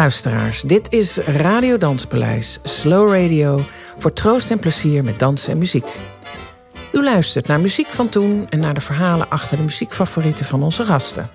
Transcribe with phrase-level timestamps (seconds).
[0.00, 3.64] Luisteraars, dit is Radio Danspaleis, Slow Radio
[3.98, 5.84] voor troost en plezier met dansen en muziek.
[6.92, 10.84] U luistert naar muziek van toen en naar de verhalen achter de muziekfavorieten van onze
[10.84, 11.30] gasten.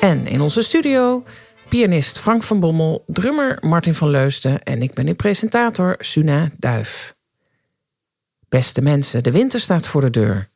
[0.00, 1.24] En in onze studio
[1.68, 7.14] pianist Frank van Bommel, drummer Martin van Leusden en ik ben uw presentator Suna Duif.
[8.48, 10.48] Beste mensen, de winter staat voor de deur.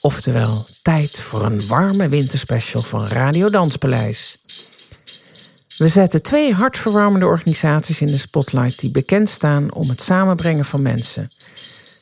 [0.00, 4.38] Oftewel, tijd voor een warme winterspecial van Radio Danspaleis.
[5.76, 10.82] We zetten twee hartverwarmende organisaties in de spotlight die bekend staan om het samenbrengen van
[10.82, 11.30] mensen.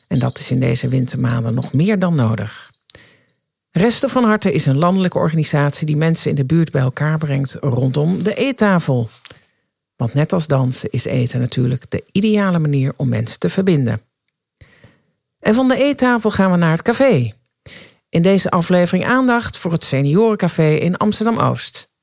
[0.07, 2.71] En dat is in deze wintermaanden nog meer dan nodig.
[3.71, 7.57] Resten van Harte is een landelijke organisatie die mensen in de buurt bij elkaar brengt
[7.59, 9.09] rondom de eettafel.
[9.95, 14.01] Want net als dansen is eten natuurlijk de ideale manier om mensen te verbinden.
[15.39, 17.33] En van de eettafel gaan we naar het café.
[18.09, 21.93] In deze aflevering aandacht voor het Seniorencafé in Amsterdam Oost.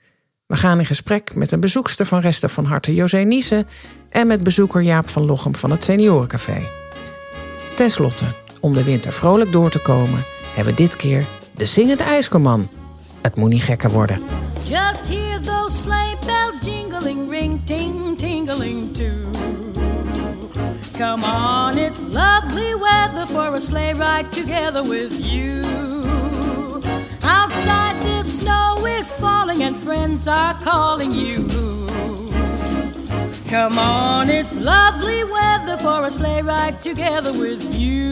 [0.53, 3.67] We gaan in gesprek met een bezoekster van Resten van Harte, José Niese,
[4.09, 6.63] en met bezoeker Jaap van Lochem van het Seniorencafé.
[7.77, 8.25] Ten slotte,
[8.61, 11.25] om de winter vrolijk door te komen, hebben we dit keer
[11.57, 12.69] de zingende ijskomman.
[13.23, 14.23] Het moet niet gekker worden.
[14.63, 19.31] Just hear those sleigh bells jingling, ring, ting, tingling too.
[20.99, 25.61] Come on, it's lovely weather for a sleigh ride together with you.
[27.35, 31.49] Outside the snow is falling and friends are calling you.
[33.49, 38.11] Come on, it's lovely weather for a sleigh ride together with you.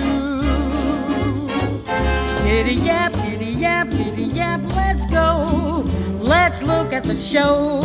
[2.44, 5.84] Giddy yap, giddy yap, giddy yap, let's go.
[6.20, 7.80] Let's look at the show.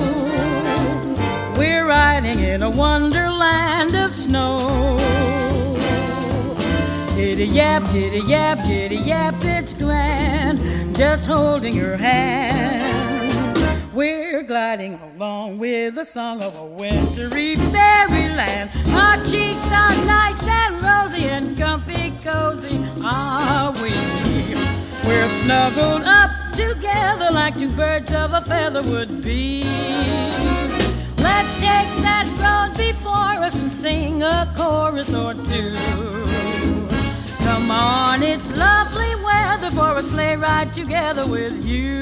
[1.57, 4.97] We're riding in a wonderland of snow.
[7.15, 10.59] Giddy yap, giddy yap, giddy yap, it's grand.
[10.93, 13.57] Just holding your hand.
[13.93, 18.69] We're gliding along with the song of a wintry fairyland.
[18.89, 23.93] Our cheeks are nice and rosy and comfy cozy, are we?
[25.07, 29.63] We're snuggled up together like two birds of a feather would be.
[31.23, 36.54] Let's take that road before us and sing a chorus or two.
[37.45, 42.01] Come on, it's lovely weather for a sleigh ride together with you.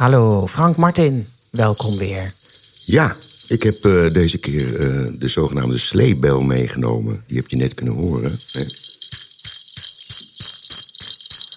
[0.00, 1.28] Hallo, Frank Martin.
[1.50, 2.32] Welkom weer.
[2.84, 3.16] Ja,
[3.48, 7.24] ik heb eh, deze keer eh, de zogenaamde sleebel meegenomen.
[7.26, 8.38] Die heb je net kunnen horen.
[8.52, 8.64] Hè?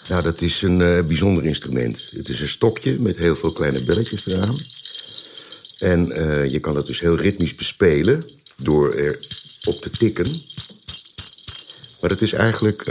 [0.08, 2.12] Nou, dat is een eh, bijzonder instrument.
[2.16, 4.56] Het is een stokje met heel veel kleine belletjes eraan.
[5.78, 6.06] En
[6.52, 8.24] je kan het dus heel ritmisch bespelen
[8.58, 9.20] door er
[9.64, 10.42] op te tikken.
[12.02, 12.84] Maar het is eigenlijk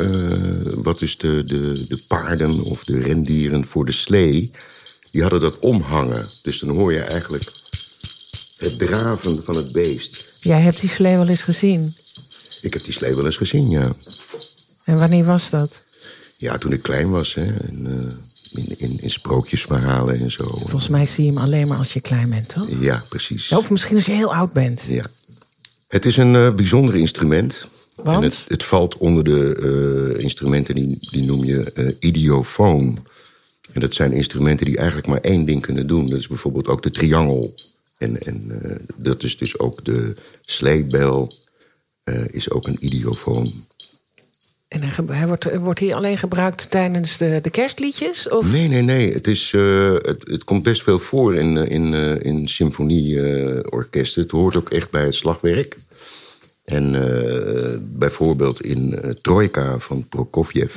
[0.74, 4.50] wat dus de, de, de paarden of de rendieren voor de slee...
[5.12, 6.28] die hadden dat omhangen.
[6.42, 7.52] Dus dan hoor je eigenlijk
[8.56, 10.34] het draven van het beest.
[10.40, 11.94] Jij hebt die slee wel eens gezien.
[12.60, 13.92] Ik heb die slee wel eens gezien, ja.
[14.84, 15.82] En wanneer was dat?
[16.36, 17.44] Ja, toen ik klein was, hè.
[17.44, 20.44] En, eh, in, in, in sprookjesverhalen en zo.
[20.44, 22.68] Volgens mij zie je hem alleen maar als je klein bent, toch?
[22.80, 23.52] Ja, precies.
[23.52, 24.82] Of misschien als je heel oud bent.
[24.88, 25.04] Ja.
[25.88, 27.68] Het is een eh, bijzonder instrument.
[27.94, 28.16] Want?
[28.16, 29.54] En het, het valt onder de
[30.16, 33.06] eh, instrumenten die, die noem je idiofoon.
[33.72, 36.08] En dat zijn instrumenten die eigenlijk maar één ding kunnen doen.
[36.08, 37.54] Dat is bijvoorbeeld ook de triangel.
[38.02, 41.32] En, en eh, dat is dus ook de sleebel,
[42.04, 43.52] eh, is ook een idiofoon.
[44.68, 48.28] En hij, wordt, wordt hij alleen gebruikt tijdens de, de kerstliedjes?
[48.28, 48.52] Of?
[48.52, 49.12] Nee, nee, nee.
[49.12, 54.22] Het, is, eh, het, het komt best veel voor in, in, in symfonieorkesten.
[54.22, 55.76] het hoort ook echt bij het slagwerk.
[56.64, 56.92] En
[57.98, 60.74] bijvoorbeeld in Trojka van Prokofjev...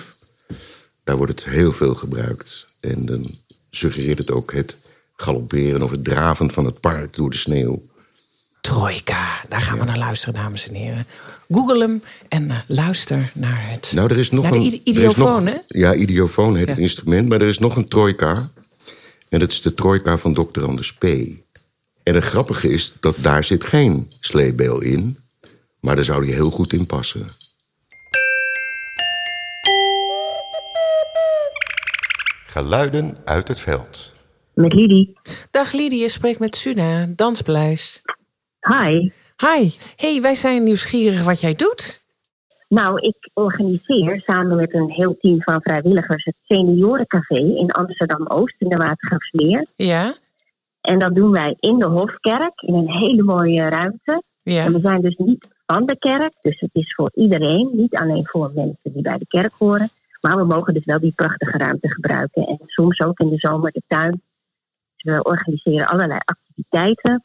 [1.03, 2.68] daar wordt het heel veel gebruikt.
[2.86, 3.36] En dan
[3.72, 4.78] suggereert het ook het
[5.16, 7.82] galopperen of het draven van het paard door de sneeuw.
[8.62, 11.06] Trojka, daar gaan we naar luisteren, dames en heren.
[11.50, 13.92] Google hem en eh, luister naar het.
[13.96, 14.82] Nou, er is nog een...
[14.84, 15.56] idiofoon, hè?
[15.68, 16.72] Ja, idiofoon heet Ja.
[16.72, 17.28] het instrument.
[17.30, 18.50] Maar er is nog een trojka.
[19.30, 20.64] En dat is de trojka van Dr.
[20.64, 21.04] Anders P.
[22.04, 25.18] En het grappige is dat daar zit geen sleebel in.
[25.80, 27.28] Maar daar zou die heel goed in passen.
[32.56, 34.12] Geluiden uit het veld.
[34.54, 35.18] Met Lidie.
[35.52, 38.02] Dag Lidie, je spreekt met Suna, Danspaleis.
[38.60, 39.12] Hi.
[39.38, 42.02] Hi, hey, wij zijn nieuwsgierig wat jij doet.
[42.68, 48.69] Nou, ik organiseer samen met een heel team van vrijwilligers het Seniorencafé in Amsterdam-Oost in
[48.69, 49.66] de Watergraafsmeer.
[49.75, 50.16] Ja?
[50.81, 54.24] En dat doen wij in de Hofkerk in een hele mooie ruimte.
[54.44, 54.66] Ja.
[54.66, 58.28] En we zijn dus niet van de kerk, dus het is voor iedereen, niet alleen
[58.28, 59.90] voor mensen die bij de kerk horen.
[60.25, 62.48] Maar we mogen dus wel die prachtige ruimte gebruiken.
[62.48, 64.22] En soms ook in de zomer de tuin.
[64.95, 67.24] Dus we organiseren allerlei activiteiten.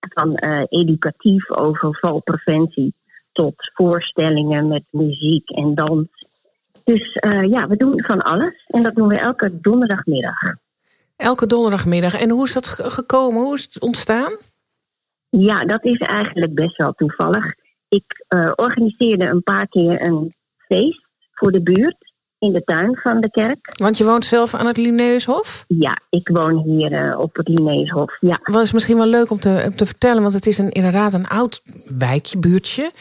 [0.00, 2.94] Van eh, educatief over valpreventie
[3.32, 6.06] tot voorstellingen met muziek en dans.
[6.84, 8.64] Dus eh, ja, we doen van alles.
[8.66, 10.38] En dat doen we elke donderdagmiddag.
[11.16, 12.20] Elke donderdagmiddag.
[12.20, 13.42] En hoe is dat ge- gekomen?
[13.42, 14.32] Hoe is het ontstaan?
[15.28, 17.54] Ja, dat is eigenlijk best wel toevallig.
[17.88, 22.08] Ik eh, organiseerde een paar keer een feest voor de buurt
[22.40, 23.70] in de tuin van de kerk.
[23.76, 25.64] Want je woont zelf aan het Linnaeushof.
[25.68, 28.16] Ja, ik woon hier eh, op het Linnaeushof.
[28.20, 30.70] Ja, Dat is misschien wel leuk om te, om te vertellen, want het is een,
[30.70, 31.62] inderdaad een oud
[31.98, 32.92] wijkje, buurtje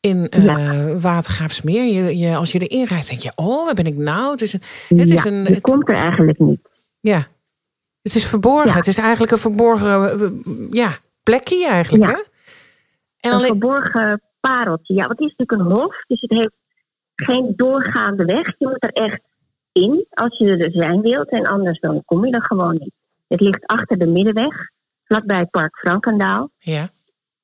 [0.00, 0.84] in Ja.
[0.98, 1.84] Watergraafsmeer.
[1.84, 4.30] Je, je, als je erin rijdt, denk je, oh, waar ben ik nou?
[4.30, 4.62] Het is een,
[4.98, 6.60] het ja is een, het- komt er eigenlijk niet.
[7.00, 7.26] ja,
[8.02, 8.68] het is verborgen.
[8.70, 8.76] Ja.
[8.76, 10.28] Het is eigenlijk een verborgen eh,
[10.70, 12.10] ja, plekje eigenlijk, hè?
[13.20, 14.94] En Een alleen, verborgen pareltje.
[14.94, 16.54] Ja, want het is natuurlijk een hof, dus het heeft
[17.24, 18.54] geen doorgaande weg.
[18.58, 19.20] Je moet er echt
[19.72, 21.28] in als je er zijn wilt.
[21.30, 22.94] En anders dan kom je er gewoon niet.
[23.28, 24.70] Het ligt achter de middenweg,
[25.04, 26.50] vlakbij Park Frankendaal.
[26.58, 26.90] ja,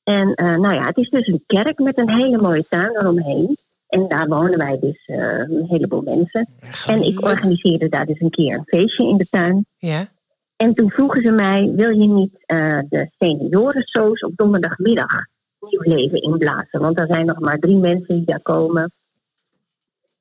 [0.05, 3.57] En eh, nou ja, het is dus een kerk met een hele mooie tuin eromheen.
[3.89, 6.49] En daar wonen wij dus eh, een heleboel mensen.
[6.87, 9.67] En ik organiseerde daar dus een keer een feestje in de tuin.
[9.79, 10.09] ja,
[10.57, 15.25] En toen vroegen ze mij, wil je niet eh, de seniorensoos op donderdagmiddag
[15.61, 16.81] nieuw leven inblazen?
[16.81, 18.93] Want er zijn nog maar drie mensen die daar komen.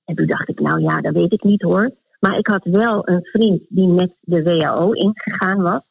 [0.06, 1.92] En toen dacht ik, nou ja, dat weet ik niet hoor.
[2.20, 5.82] Maar ik had wel een vriend die met de WHO ingegaan was.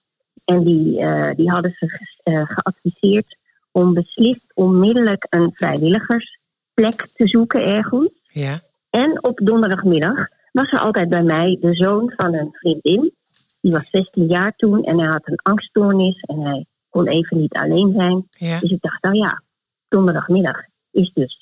[0.45, 3.39] En die, eh, die hadden ze eh, geadviseerd
[3.71, 8.09] om beslist onmiddellijk een vrijwilligersplek te zoeken ergens.
[8.29, 8.61] ja.
[8.91, 13.13] En op donderdagmiddag was er altijd bij mij de zoon van een vriendin.
[13.61, 17.55] Die was 16 jaar toen en hij had een angststoornis en hij kon even niet
[17.55, 18.27] alleen zijn.
[18.31, 18.61] ja.
[18.61, 19.43] Dus ik dacht, nou ja,
[19.89, 21.42] donderdagmiddag is dus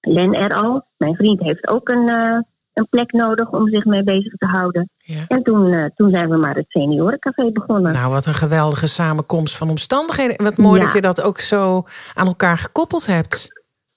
[0.00, 0.84] Len er al.
[0.96, 2.38] Mijn vriend heeft ook een, eh,
[2.72, 4.88] een plek nodig om zich mee bezig te houden.
[4.98, 5.24] ja.
[5.28, 7.92] En toen, eh, toen zijn we maar het seniorencafé begonnen.
[7.92, 10.36] Nou, wat een geweldige samenkomst van omstandigheden.
[10.36, 10.84] En wat mooi Ja.
[10.84, 13.48] dat je dat ook zo aan elkaar gekoppeld hebt.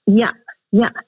[0.04, 0.32] Ja,
[0.68, 1.04] ja.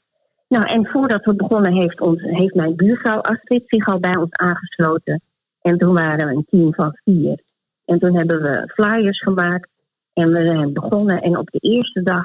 [0.49, 4.31] Nou, en voordat we begonnen heeft, ons, heeft mijn buurvrouw Astrid zich al bij ons
[4.33, 5.21] aangesloten.
[5.63, 7.39] En toen waren we een team van vier.
[7.85, 9.69] En toen hebben we flyers gemaakt
[10.13, 11.21] en we zijn begonnen.
[11.23, 12.25] En op de eerste dag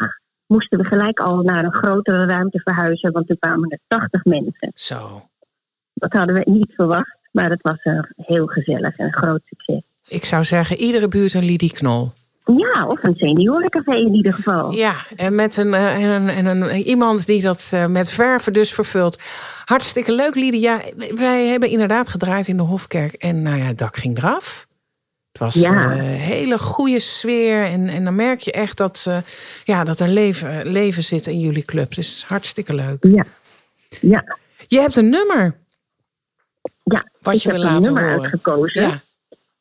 [0.51, 4.72] moesten we gelijk al naar een grotere ruimte verhuizen, want toen kwamen er 80 mensen.
[4.74, 5.29] Zo.
[5.93, 9.81] Dat hadden we niet verwacht, maar het was een heel gezellig en een groot succes.
[10.08, 12.12] Ik zou zeggen, iedere buurt een Lidie Knol.
[12.46, 14.72] Ja, of een seniorencafé in ieder geval.
[14.72, 18.53] Ja, en met een, eh, en een, en een, iemand die dat eh, met verven
[18.53, 19.20] dus vervult.
[19.65, 20.62] Hartstikke leuk, Lidie.
[20.62, 20.81] Ja,
[21.15, 23.13] wij hebben inderdaad gedraaid in de Hofkerk.
[23.13, 24.67] En nou ja, het dak ging eraf.
[25.41, 25.91] Was Ja.
[25.91, 27.63] een hele goede sfeer.
[27.65, 29.17] En, en dan merk je echt dat, eh,
[29.63, 31.95] ja, dat er leven, leven zit in jullie club.
[31.95, 32.98] Dus hartstikke leuk.
[33.07, 33.25] Ja,
[34.01, 35.55] ja, Je hebt een nummer.
[36.83, 37.03] ja.
[37.21, 38.21] Wat ik je heb wil een nummer horen.
[38.21, 38.81] uitgekozen.
[38.81, 39.01] Ja,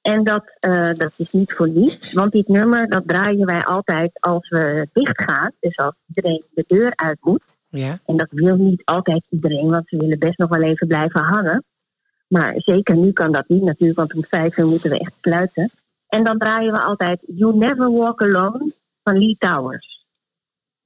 [0.02, 4.10] En dat, eh, dat is niet voor niets, want dit nummer dat draaien wij altijd
[4.20, 5.52] als we dichtgaan.
[5.60, 7.42] Dus als iedereen de deur uit moet.
[7.68, 7.99] ja.
[8.06, 11.64] En dat wil niet altijd iedereen, want ze willen best nog wel even blijven hangen.
[12.32, 15.70] Maar zeker nu kan dat niet natuurlijk, want om vijf uur moeten we echt sluiten.
[16.08, 18.72] En dan draaien we altijd You Never Walk Alone
[19.02, 20.04] van Lee Towers.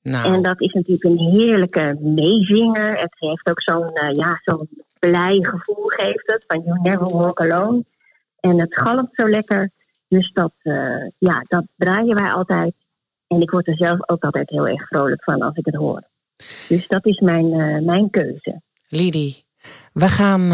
[0.03, 2.99] Nou, En dat is natuurlijk een heerlijke meezinger.
[2.99, 7.41] Het heeft ook zo'n eh, ja, zo'n blij gevoel, geeft het, van You Never Walk
[7.41, 7.85] Alone.
[8.41, 9.71] En het galmt zo lekker.
[10.09, 12.75] Dus dat, eh, ja, dat draaien wij altijd.
[13.27, 16.03] En ik word er zelf ook altijd heel erg vrolijk van als ik het hoor.
[16.69, 18.61] Dus dat is mijn, eh, mijn keuze.
[18.89, 19.45] Lidie,
[19.93, 20.53] we gaan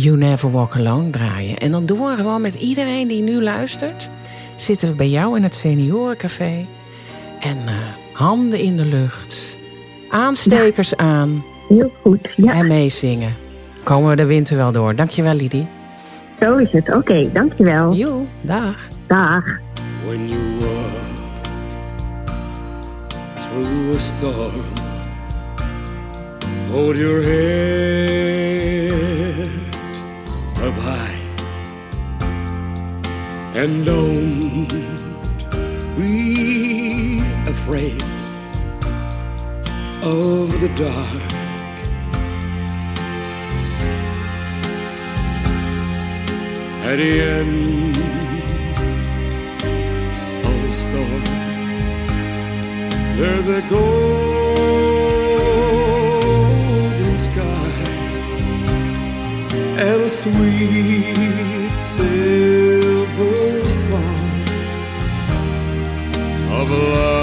[0.00, 1.58] You Never Walk Alone draaien.
[1.58, 4.10] En dan doen we gewoon met iedereen die nu luistert.
[4.54, 6.66] Zitten we bij jou in het seniorencafé.
[7.40, 7.74] En eh,
[8.12, 9.58] handen in de lucht.
[10.10, 11.44] Aanstekers aan.
[11.68, 12.52] Heel goed, ja.
[12.52, 13.34] En meezingen.
[13.84, 14.94] Komen we de winter wel door.
[14.94, 15.66] Dankjewel, Lidie.
[16.40, 16.94] Zo is het.
[16.94, 17.94] Oké, dankjewel.
[17.94, 18.88] Joe, dag.
[19.06, 19.44] Dag.
[20.04, 20.90] when you walk
[23.36, 24.52] through a storm.
[26.70, 28.07] Hold your head
[33.54, 34.68] and don't
[35.96, 38.02] be afraid
[40.02, 41.22] of the dark.
[46.84, 47.96] At the end
[50.46, 51.24] of the storm.
[53.18, 54.58] There's a golden
[57.18, 57.72] sky
[59.80, 62.67] and a sweet silver
[66.70, 67.17] of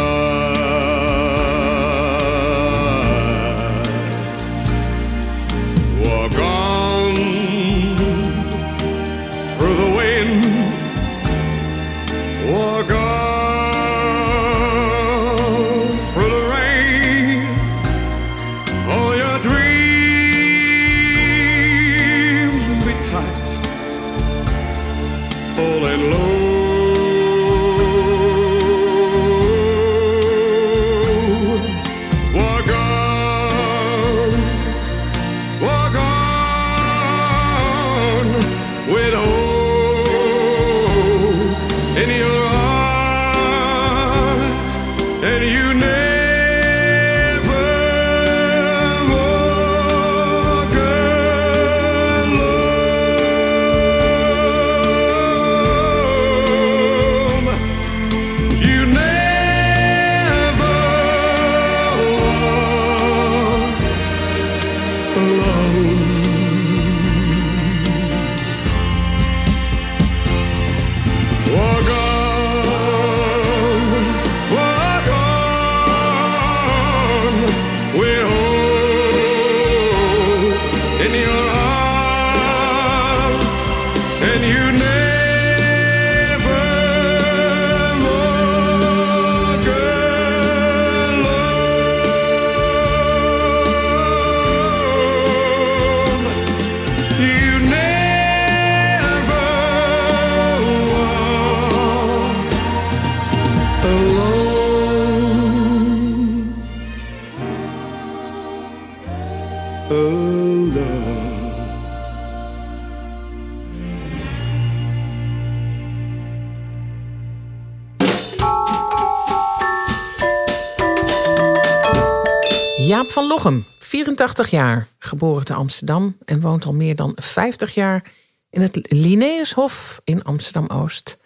[123.46, 128.04] Lochem, 84 jaar, geboren te Amsterdam en woont al meer dan 50 jaar
[128.50, 131.18] in het Linnaeushof in Amsterdam-Oost,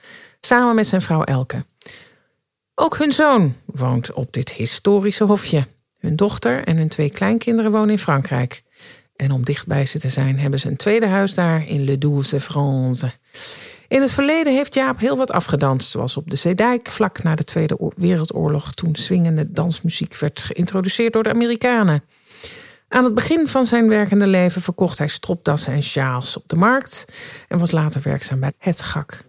[0.41, 1.65] samen met zijn vrouw Elke.
[2.75, 5.67] Ook hun zoon woont op dit historische hofje.
[5.99, 8.61] Hun dochter en hun twee kleinkinderen wonen in Frankrijk.
[9.15, 12.39] En om dichtbij ze te zijn, hebben ze een tweede huis daar in Le Douze
[12.39, 13.11] France.
[13.89, 17.43] In het verleden heeft Jaap heel wat afgedanst, zoals op de Zeedijk vlak na de
[17.43, 22.03] Tweede Oor- Wereldoorlog, toen swingende dansmuziek werd geïntroduceerd door de Amerikanen.
[22.87, 27.05] Aan het begin van zijn werkende leven verkocht hij stropdassen en sjaals op de markt
[27.47, 29.21] en was later werkzaam bij het GAK.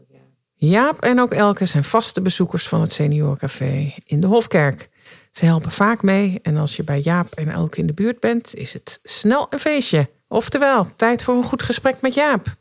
[0.55, 4.89] Jaap en ook Elke zijn vaste bezoekers van het Seniorencafé in de Hofkerk.
[5.31, 8.55] Ze helpen vaak mee en als je bij Jaap en Elke in de buurt bent,
[8.55, 10.09] is het snel een feestje.
[10.29, 12.59] Oftewel, tijd voor een goed gesprek met Jaap.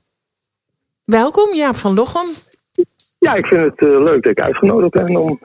[1.10, 2.28] Welkom Jaap van Lochem.
[3.20, 5.40] Ja, ik vind het eh, leuk dat ik uitgenodigd ben om,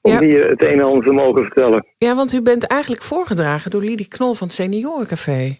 [0.00, 0.20] om Ja.
[0.20, 1.86] hier het een en ander te mogen vertellen.
[1.98, 5.56] Ja, want u bent eigenlijk voorgedragen door Lidie Knol van het Seniorencafé.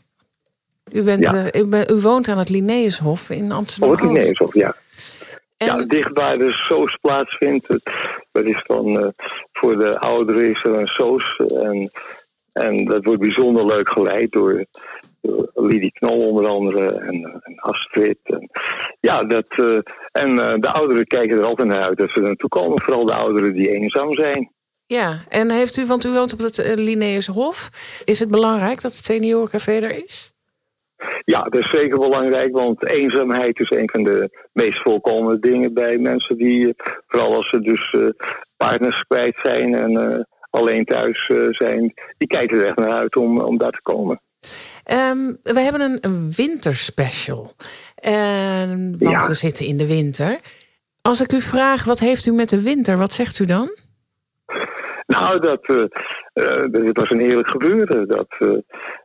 [0.93, 1.51] U, bent, Ja.
[1.51, 3.91] eh, u, woont aan het Linnaeushof in Amsterdam.
[3.91, 4.75] Oh, het nee, of ja.
[5.57, 7.69] En, Ja, dicht bij de soos plaatsvindt.
[7.69, 7.91] Het-
[8.33, 9.09] Dat is dan eh,
[9.53, 11.37] voor de ouderen is er een soos.
[11.63, 11.91] En,
[12.53, 14.65] en dat wordt bijzonder leuk geleid door
[15.55, 18.19] Lidie Knol onder andere en, eh, en Astrid.
[18.23, 18.51] En,
[19.01, 19.79] ja, dat, eh,
[20.13, 22.83] en eh, de ouderen kijken er altijd naar uit dat ze er naartoe komen.
[22.83, 24.53] Vooral de ouderen die eenzaam zijn.
[24.87, 27.71] ja, en heeft u, want u woont op het uh, Linnaeushof.
[28.05, 30.33] Is het belangrijk dat het Seniorencafé er is?
[31.25, 35.99] Ja, dat is zeker belangrijk, want eenzaamheid is een van de meest voorkomende dingen bij
[35.99, 38.09] mensen die, eh, vooral als ze dus eh,
[38.57, 43.17] partners kwijt zijn en eh, alleen thuis eh, zijn, die kijken er echt naar uit
[43.17, 44.21] om, om daar te komen.
[44.91, 47.53] Ehm, we hebben een, een winterspecial.
[47.95, 49.27] En, want Ja.
[49.27, 50.39] we zitten in de winter.
[51.03, 52.97] Als ik u vraag, wat heeft u met de winter?
[52.97, 53.71] Wat zegt u dan?
[55.07, 55.83] Nou, dat, eh,
[56.33, 58.09] eh, het was een eerlijk gebeuren.
[58.09, 58.49] Dat, eh,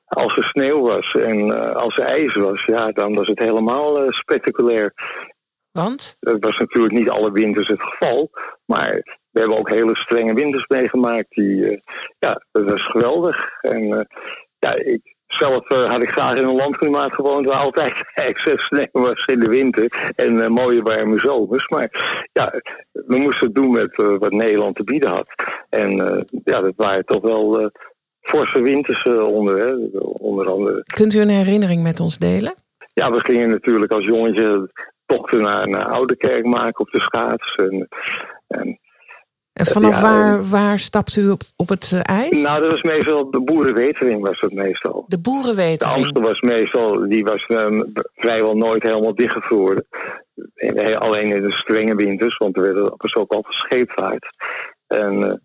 [0.05, 4.93] als er sneeuw was en als er ijs was, ja, dan was het helemaal spectaculair.
[5.71, 6.17] Want?
[6.19, 8.29] Dat was natuurlijk niet alle winters het geval.
[8.65, 8.93] Maar
[9.31, 11.29] we hebben ook hele strenge winters meegemaakt.
[11.29, 11.81] Die,
[12.19, 13.49] ja, dat was geweldig.
[13.61, 14.07] En
[14.59, 18.87] ja, ik, zelf eh, had ik graag in een landklimaat gewoond waar altijd excess sneeuw
[18.91, 20.13] was in de winter.
[20.15, 21.67] En eh, mooie warme zomers.
[21.67, 21.89] Maar
[22.33, 22.61] ja,
[22.91, 25.27] we moesten het doen met eh, wat Nederland te bieden had.
[25.69, 25.91] En
[26.43, 27.71] ja, dat waren toch wel
[28.21, 29.57] forse winters onder.
[29.57, 29.99] Hè?
[30.01, 32.53] Onder andere Kunt u een herinnering met ons delen?
[32.95, 34.69] ja, we gingen natuurlijk als jongetje
[35.05, 37.55] tochten naar, naar Oudekerk maken op de schaats.
[37.55, 37.87] En,
[38.47, 38.79] en,
[39.55, 42.41] En vanaf ja, waar, waar stapt u op, op het eh, ijs?
[42.41, 45.05] nou, dat was meestal de boerenwetering was dat meestal.
[45.07, 45.97] de De boerenwetering.
[45.97, 47.81] Amstel was meestal, die was ehm,
[48.15, 49.85] vrijwel nooit helemaal dichtgevroren.
[50.55, 54.27] En, eh, alleen in de strenge winters, want er werd- was ook altijd scheepvaart.
[54.87, 55.37] En eh,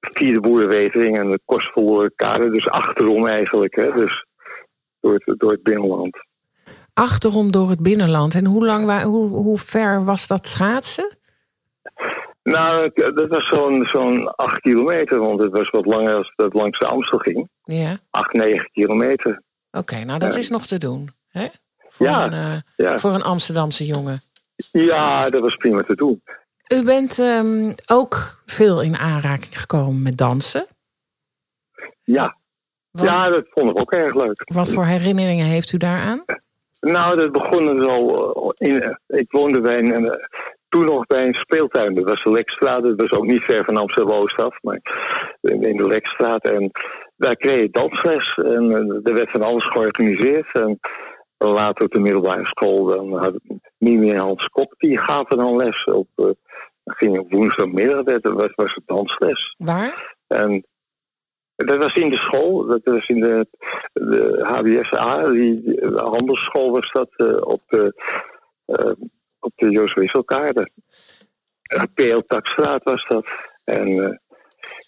[0.00, 4.24] via de boerenwetering en de kostverloren kade, dus achterom eigenlijk, hè, dus
[5.00, 6.16] door het, door het binnenland.
[6.94, 8.34] Achterom door het binnenland.
[8.34, 11.18] En hoe, lang, hoe, hoe ver was dat schaatsen?
[12.50, 16.78] Nou, dat was zo'n zo'n acht kilometer, want het was wat langer als dat langs
[16.78, 17.48] de Amstel ging.
[17.62, 17.98] Ja.
[18.10, 19.42] Acht, negen kilometer.
[19.70, 21.10] Oké, nou dat is nog te doen.
[21.28, 21.48] Hè?
[21.88, 22.98] Voor, Ja, een, eh, ja.
[22.98, 24.20] voor een Amsterdamse jongen.
[24.72, 26.22] Ja, dat was prima te doen.
[26.72, 30.66] U bent ehm, ook veel in aanraking gekomen met dansen.
[32.04, 32.36] Ja,
[32.90, 34.42] Wat, ja dat vond ik ook erg leuk.
[34.52, 36.24] wat voor herinneringen heeft u daaraan?
[36.80, 38.98] Nou, dat begon dus al eh, in.
[39.06, 40.24] Ik woonde bij een, eh,
[40.70, 41.94] toen nog bij een speeltuin.
[41.94, 42.82] Dat was de Lekstraat.
[42.82, 44.80] Dat was ook niet ver van Amsterdam Oost af, maar
[45.40, 46.48] in, de Lekstraat.
[46.48, 46.70] En
[47.16, 50.52] daar kreeg je dansles en eh, er werd van alles georganiseerd.
[50.52, 50.80] En
[51.38, 53.34] later op de middelbare school, dan had
[53.78, 56.08] Mimi en Hans Kop, die gaven dan les op.
[56.14, 56.26] eh,
[56.84, 59.54] ging op woensdagmiddag, dat was, was het dansles.
[59.58, 60.16] Waar?
[60.26, 60.64] En
[61.56, 63.46] dat was in de school, dat was in de,
[63.92, 67.94] de HBSA, die, de handelsschool was dat eh, op de,
[69.40, 70.70] op de Joost Wisselkaarde.
[71.74, 73.26] Uh, PL Takstraat was dat.
[73.64, 74.16] En eh,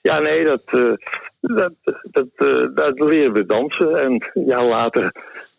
[0.02, 0.92] ja, nee, dat, eh,
[1.40, 1.72] dat,
[2.10, 4.02] dat, eh, dat leren we dansen.
[4.02, 5.12] En ja, later,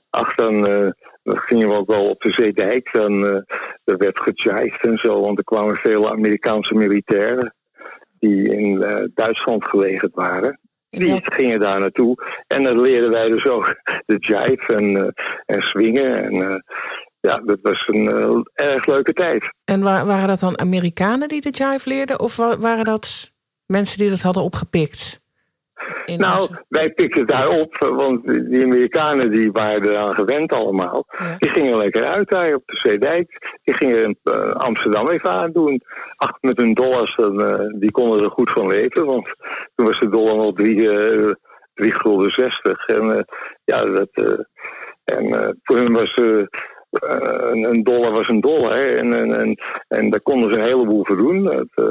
[0.09, 0.89] ach, dan, eh,
[1.23, 2.93] dan gingen we ook wel op de Zeedijk.
[2.93, 3.41] Dan eh,
[3.83, 7.53] er werd gejived en zo, want er kwamen veel Amerikaanse militairen
[8.19, 10.59] die in eh, Duitsland gelegerd waren.
[10.89, 12.43] Die gingen daar naartoe.
[12.47, 13.75] En dan leerden wij dus ook
[14.05, 15.07] de jive en, eh,
[15.45, 16.23] en swingen.
[16.23, 16.59] En eh,
[17.27, 18.07] ja, dat was een
[18.55, 19.53] eh, erg leuke tijd.
[19.65, 22.19] En wa- waren dat dan Amerikanen die de jive leerden?
[22.19, 23.31] Of wa- waren dat
[23.65, 25.21] mensen die dat hadden opgepikt?
[26.05, 30.15] In Nou, onze- wij pikten het daar op, eh, want die Amerikanen die waren eraan
[30.15, 31.05] gewend allemaal.
[31.17, 31.35] Ja.
[31.37, 33.57] Die gingen lekker uit daar op de Zeedijk.
[33.63, 35.81] Die gingen eh, Amsterdam even aandoen.
[36.15, 39.05] Ach, met hun dollars, dan, eh, die konden er goed van leven.
[39.05, 39.33] Want
[39.75, 41.31] toen was de dollar eh,
[41.73, 42.85] drie gulden zestig.
[42.87, 43.25] En
[43.63, 44.09] ja, dat...
[45.03, 46.19] en voor hun was...
[46.93, 48.71] eh, een een dollar was een dollar.
[48.75, 48.85] hè.
[48.95, 51.51] En, en, en, en daar konden ze een heleboel voor doen.
[51.51, 51.85] Eh,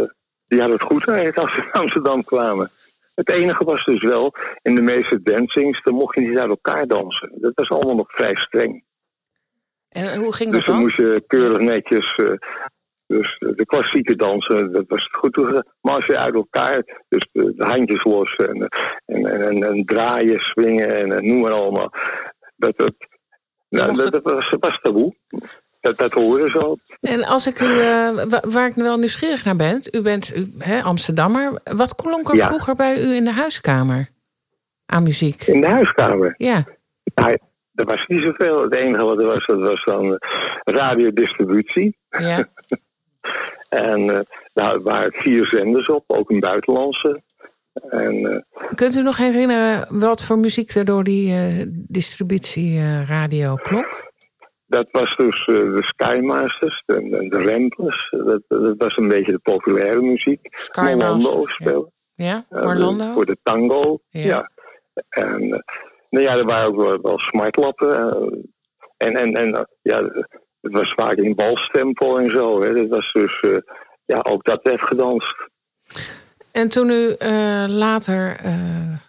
[0.46, 2.70] die hadden het goed eigenlijk als ze in Amsterdam kwamen.
[3.14, 6.86] Het enige was dus wel, in de meeste dancings, dan mocht je niet uit elkaar
[6.86, 7.32] dansen.
[7.34, 8.84] Dat was allemaal nog vrij streng.
[9.88, 10.82] En hoe ging Dus dat dan dan?
[10.84, 12.32] moest je keurig netjes, eh,
[13.06, 15.36] dus de klassieke dansen, dat was goed.
[15.80, 18.68] Maar als je uit elkaar, dus de, de handjes los en,
[19.06, 21.92] en, en, en, en draaien, swingen en, noem maar allemaal.
[22.56, 22.94] Dat, dat,
[23.72, 25.14] nou, dat, dat was, was taboe.
[25.80, 26.76] Dat, dat hoorde zo.
[27.00, 30.46] En als ik u, eh, wa- waar ik wel nieuwsgierig naar ben, u bent u,
[30.58, 31.61] hè, Amsterdammer.
[31.64, 32.46] Wat klonk er Ja.
[32.46, 34.08] vroeger bij u in de huiskamer
[34.87, 35.42] aan muziek?
[35.42, 36.35] In de huiskamer.
[36.37, 36.64] Ja,
[37.74, 38.62] er was niet zoveel.
[38.62, 41.96] Het enige wat er was, dat was dan eh, radiodistributie.
[42.08, 42.48] ja.
[43.68, 44.20] En eh
[44.54, 47.22] nou, er waren vier zenders op, ook een buitenlandse.
[47.72, 54.11] En eh, Kunt u nog herinneren wat voor muziek er door die eh distributieradio klonk?
[54.72, 58.11] dat was dus eh, de Skymasters, de, de, de Ramblers.
[58.11, 60.48] Dat, dat was een beetje de populaire muziek.
[60.50, 61.52] Skymasters, Orlando ja.
[61.54, 61.90] speelde.
[62.14, 63.12] Ja, Orlando?
[63.12, 63.98] voor de tango.
[64.08, 64.20] Ja.
[64.20, 64.50] Ja.
[65.08, 65.61] En eh,
[66.11, 68.22] nou ja, er waren ook wel, wel smartlappen.
[68.96, 70.02] en en, en ja,
[70.61, 72.62] het was vaak in balstempo en zo.
[72.62, 72.74] Hè.
[72.74, 73.44] Dat was dus,
[74.02, 75.50] ja, ook dat werd gedanst.
[76.52, 78.54] En toen u eh, later eh,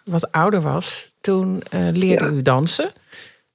[0.04, 2.30] wat ouder was, toen eh, leerde Ja.
[2.30, 2.92] u dansen.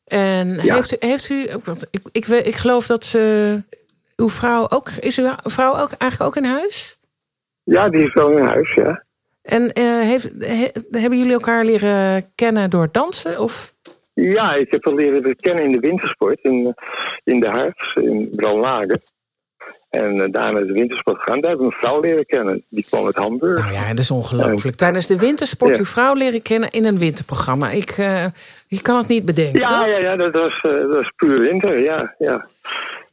[0.06, 0.76] En Ja.
[0.76, 3.58] heeft, u, heeft u, want ik, ik, weet- ik geloof dat ze,
[4.16, 6.98] uw vrouw ook, is uw vrouw ook eigenlijk ook in huis?
[7.64, 9.04] Ja, die is wel in huis, ja.
[9.42, 13.40] En heeft, he- hebben jullie elkaar leren kennen door dansen?
[13.40, 13.74] Of?
[14.14, 16.76] Ja, ik heb haar leren kennen in de wintersport in,
[17.24, 19.02] in de Harts, in Brandlagen.
[19.90, 21.42] En eh, daarna de wintersport gegaan.
[21.42, 22.64] Daar heb ik een vrouw leren kennen.
[22.70, 23.60] Die kwam uit Hamburg.
[23.60, 24.76] Nou ja, dat is ongelooflijk.
[24.78, 25.78] Tijdens de wintersport Ja.
[25.78, 27.72] uw vrouw leren kennen in een winterprogramma.
[27.72, 28.26] Ik, eh,
[28.68, 29.60] je kan het niet bedenken.
[29.60, 29.90] Ja, toch?
[29.90, 32.16] ja, ja, dat was, eh, dat was puur winter, ja.
[32.18, 32.46] ja.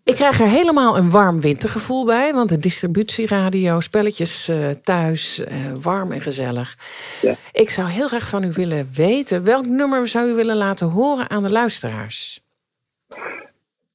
[0.06, 2.32] Ik krijg er helemaal een warm wintergevoel bij.
[2.32, 6.76] Want de distributieradio, spelletjes eh, thuis, eh, warm en gezellig.
[7.22, 7.34] Ja.
[7.52, 9.44] Ik zou heel graag van u willen weten...
[9.44, 12.40] welk nummer zou u willen laten horen aan de luisteraars?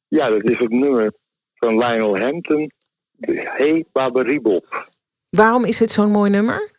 [0.08, 1.14] Ja, dat is het nummer
[1.66, 2.72] van Lionel Hampton.
[3.44, 4.90] Hey Babaribop.
[5.30, 6.70] Waarom is dit zo'n mooi nummer?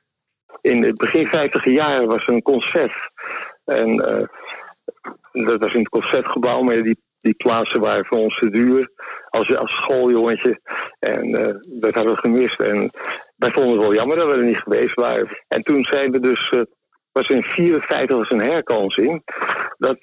[0.61, 3.11] In het begin 50 jaren was er een concert.
[3.65, 4.29] En eh,
[5.47, 8.91] dat was in het concertgebouw, maar die, die plaatsen waren voor ons te duur.
[9.29, 10.61] Als, als schooljongetje.
[10.99, 12.61] En eh, dat hadden we gemist.
[12.61, 12.91] En
[13.37, 15.29] wij vonden het wel jammer dat we er niet geweest waren.
[15.49, 16.49] En toen zijn we dus.
[16.49, 16.61] eh,
[17.13, 19.23] was in 54 was een herkansing.
[19.79, 19.99] Dat,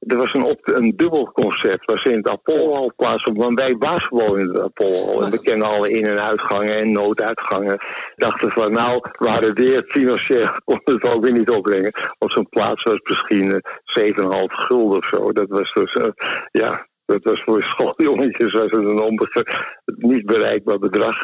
[0.00, 1.84] er was een, op, een dubbel concert.
[1.84, 3.36] was in het Apollo plaatsvond.
[3.36, 5.20] Want wij basketbal in het Apollo.
[5.20, 7.78] En we kennen alle in- en uitgangen en nooduitgangen.
[8.16, 11.92] Dachten van nou, we hadden weer financieel konden het ook weer niet opbrengen.
[12.18, 15.32] Want zo'n plaats was misschien eh, 7,5 gulden of zo.
[15.32, 16.06] Dat was dus, eh,
[16.50, 19.44] ja, dat was voor schooljongetjes was het een onbe-
[19.84, 21.16] niet bereikbaar bedrag.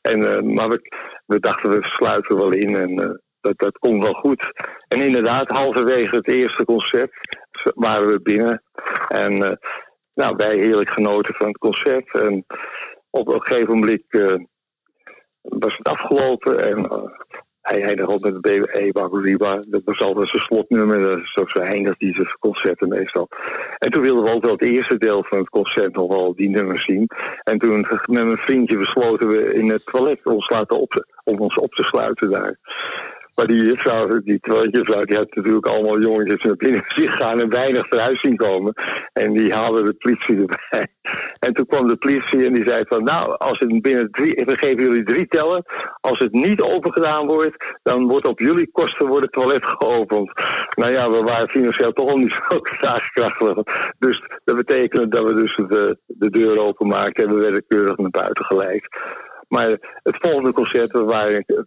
[0.00, 0.80] En, eh, maar we,
[1.26, 3.10] we dachten, we sluiten wel in en eh,
[3.40, 4.52] dat, dat komt wel goed.
[4.88, 7.10] En inderdaad, halverwege het eerste concert
[7.74, 8.62] waren we binnen.
[9.08, 9.56] En eh,
[10.14, 12.14] nou, wij heerlijk genoten van het concert.
[12.14, 12.46] En
[13.10, 14.34] op een gegeven moment eh,
[15.40, 16.58] was het afgelopen.
[16.68, 17.02] En eh,
[17.60, 19.60] hij eindigde op met de Eba Riba.
[19.68, 21.00] Dat was altijd zijn slotnummer.
[21.00, 23.28] Dat is ook zo eindigt die zijn concerten meestal.
[23.78, 26.48] En toen wilden we ook wel het eerste deel van het concert nog wel die
[26.48, 27.10] nummers zien.
[27.42, 31.56] En toen met mijn vriendje besloten we in het toilet ons laten op, om ons
[31.56, 32.58] op te sluiten daar.
[33.36, 37.50] Maar die juffrouw, die toiletjuffrouw, die had natuurlijk allemaal jongetjes naar binnen zien gaan en
[37.50, 38.74] weinig eruit zien komen.
[39.12, 40.86] En die haalde de politie erbij.
[41.38, 44.56] En toen kwam de politie en die zei van, nou, als het binnen drie, we
[44.56, 45.64] geven jullie drie tellen.
[46.00, 50.32] Als het niet opengedaan wordt, dan wordt op jullie kosten het toilet geopend.
[50.74, 52.60] Nou ja, we waren financieel toch al niet zo
[53.12, 53.62] krachtig.
[53.98, 58.10] Dus dat betekende dat we dus de, de deur openmaakten en we werden keurig naar
[58.10, 58.88] buiten geleid.
[59.48, 59.68] Maar
[60.02, 60.92] het volgende concert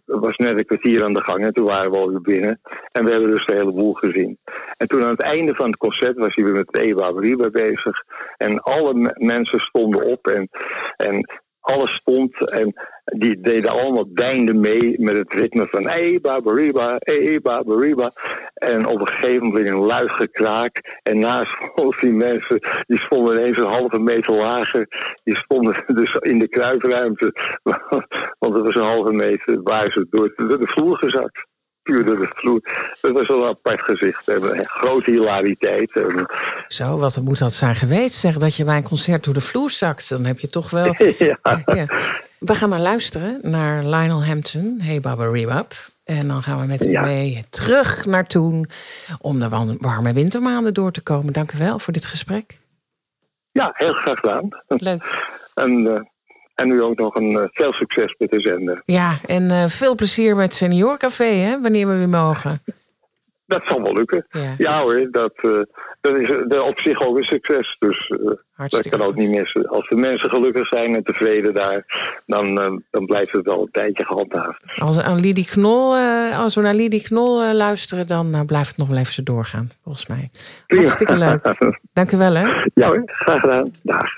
[0.04, 2.60] was net een kwartier aan de gang en toen waren we alweer binnen.
[2.92, 4.38] En we hebben dus de hele boel gezien.
[4.76, 8.04] En toen aan het einde van het concert was hij weer met Eva Riba bezig.
[8.36, 10.48] En alle me- mensen stonden op en,
[10.96, 11.40] en
[11.70, 12.50] alles stond.
[12.50, 18.12] En die deden allemaal deinden mee met het ritme van Eba Bariba, Eba Bariba.
[18.54, 21.00] En op een gegeven moment een luid gekraak.
[21.02, 24.86] En naast ons die mensen, die stonden ineens een halve meter lager.
[25.24, 27.34] Die stonden dus in de kruipruimte.
[28.38, 31.48] Want het was een halve meter waar ze door, door de vloer gezakt.
[31.82, 32.60] Puur door de vloer.
[33.00, 34.28] Dat was wel een apart gezicht.
[34.28, 35.90] En grote hilariteit.
[35.92, 36.26] En,
[36.68, 38.14] Zo, wat moet dat zijn geweest?
[38.14, 40.08] Zeg dat je bij een concert door de vloer zakt.
[40.08, 40.94] Dan heb je toch wel.
[41.18, 41.38] ja.
[41.64, 41.86] Ja.
[42.38, 45.72] We gaan maar luisteren naar Lionel Hampton, Hey Baba Rebab.
[46.04, 47.02] En dan gaan we met u Ja.
[47.02, 48.66] mee terug naar toen
[49.18, 49.48] om de
[49.80, 51.32] warme wintermaanden door te komen.
[51.32, 52.58] Dank u wel voor dit gesprek.
[53.52, 54.48] ja, heel graag gedaan.
[54.66, 55.28] Leuk.
[55.54, 56.00] En, eh,
[56.60, 58.82] en nu ook nog een eh, veel succes met de zender.
[58.84, 62.60] Ja, en eh, veel plezier met Seniorcafé, hè, wanneer we weer mogen.
[63.46, 64.26] Dat zal wel lukken.
[64.30, 64.54] Ja.
[64.58, 65.50] Ja, hoor, dat, eh,
[66.00, 67.76] dat is eh, op zich ook een succes.
[67.78, 68.12] Dus
[68.68, 69.68] dat kan ook niet missen.
[69.68, 71.84] Als de mensen gelukkig zijn en tevreden daar,
[72.26, 72.54] dan,
[72.90, 74.62] dan blijft het wel een tijdje gehandhaafd.
[74.78, 75.96] Als, we aan Lidie Knol,
[76.36, 80.06] als we naar Lidie Knol luisteren, dan blijft het nog wel even zo doorgaan, volgens
[80.06, 80.30] mij.
[80.66, 81.54] Hartstikke leuk.
[81.92, 82.62] Dank u wel, hè.
[82.74, 83.70] Ja hoor, graag gedaan.
[83.82, 84.08] Dag.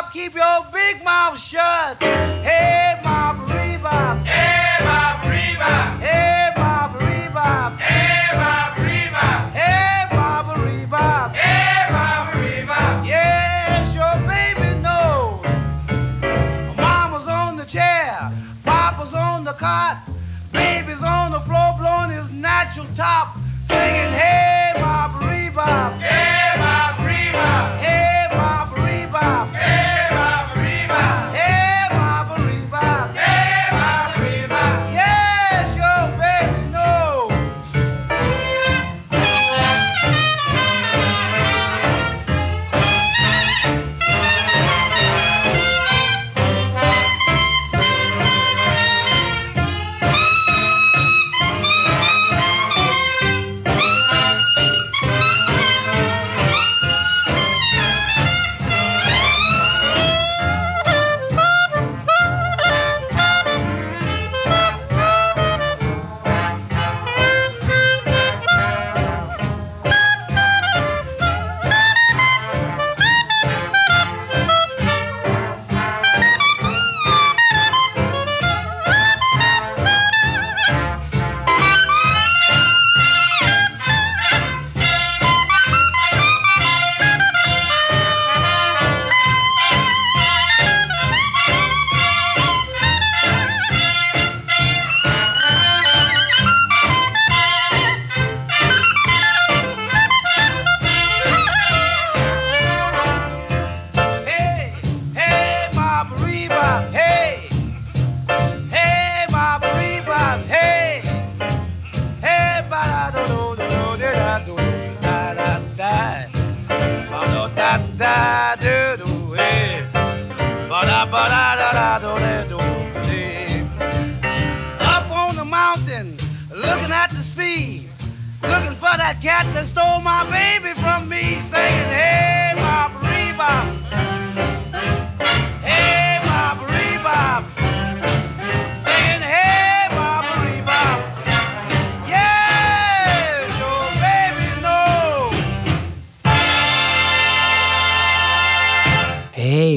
[0.00, 2.02] Bob, keep your big mouth shut.
[2.02, 4.24] Hey, Bob, rebop.
[4.24, 5.98] Hey, Bob, rebop.
[6.00, 7.76] Hey, Bob, rebop.
[7.76, 9.50] Hey, Bob, rebop.
[9.52, 11.34] Hey, Bob, rebop.
[11.34, 13.06] Hey, Bob, rebop.
[13.06, 15.44] Yes, your baby knows.
[16.78, 18.32] Mama's on the chair.
[18.64, 19.98] Papa's on the cot.
[20.50, 23.36] Baby's on the floor blowing his natural top.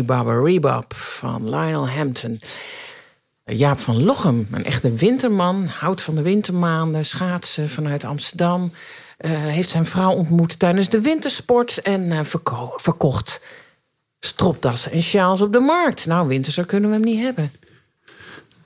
[0.05, 2.39] Baba Rebop van Lionel Hampton.
[3.45, 8.71] Jaap van Lochem, een echte winterman, houdt van de wintermaanden, schaatsen vanuit Amsterdam.
[9.17, 13.41] eh, heeft zijn vrouw ontmoet tijdens de wintersport en verko- verkocht
[14.19, 16.05] stropdassen en sjaals op de markt.
[16.05, 17.51] Nou, winterser kunnen we hem niet hebben.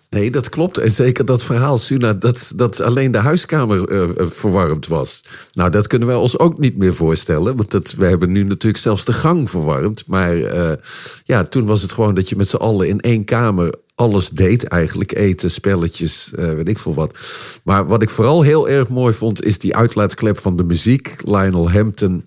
[0.10, 0.78] Nee, dat klopt.
[0.78, 5.24] En zeker dat verhaal, Suna, dat, dat alleen de huiskamer eh, eh, verwarmd was.
[5.54, 7.56] Nou, dat kunnen wij ons ook niet meer voorstellen.
[7.56, 10.04] Want dat, we hebben nu natuurlijk zelfs de gang verwarmd.
[10.08, 10.78] Maar eh,
[11.24, 14.64] ja, toen was het gewoon dat je met z'n allen in één kamer alles deed
[14.64, 15.16] eigenlijk.
[15.16, 17.18] Eten, spelletjes, weet ik veel wat.
[17.64, 19.44] Maar wat ik vooral heel erg mooi vond...
[19.44, 21.16] is die uitlaatklep van de muziek.
[21.24, 22.24] Lionel Hampton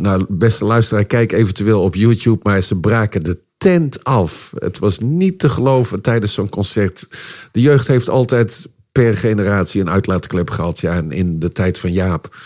[0.00, 2.40] nou, beste luisteraar, kijk eventueel op YouTube.
[2.42, 4.52] Maar ze braken de tent af.
[4.58, 7.08] Het was niet te geloven tijdens zo'n concert.
[7.52, 10.80] De jeugd heeft altijd per generatie een uitlaatklep gehad.
[10.80, 12.36] Ja, en in de tijd van Jaap,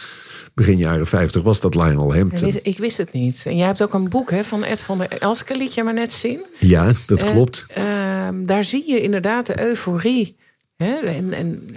[0.54, 2.54] begin jaren 50, was dat Lionel Hampton.
[2.62, 3.42] ik wist het niet.
[3.46, 5.94] En jij hebt ook een boek hè, van Ed van der Elske, liet je maar
[5.94, 6.40] net zien.
[6.58, 7.66] Ja, dat klopt.
[7.68, 10.36] ehm, daar zie je inderdaad de euforie
[10.76, 11.76] hè, en, en,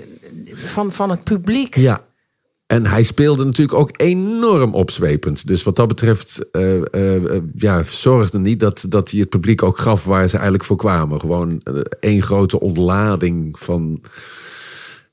[0.54, 1.76] van, van het publiek.
[1.76, 2.04] Ja.
[2.72, 5.48] En hij speelde natuurlijk ook enorm opzwepend.
[5.48, 9.64] Dus wat dat betreft eh, eh, eh, ja, zorgde niet dat, dat hij het publiek
[9.64, 11.20] ook gaf waar ze eigenlijk voor kwamen.
[11.20, 11.62] Gewoon
[12.00, 14.02] één grote ontlading van.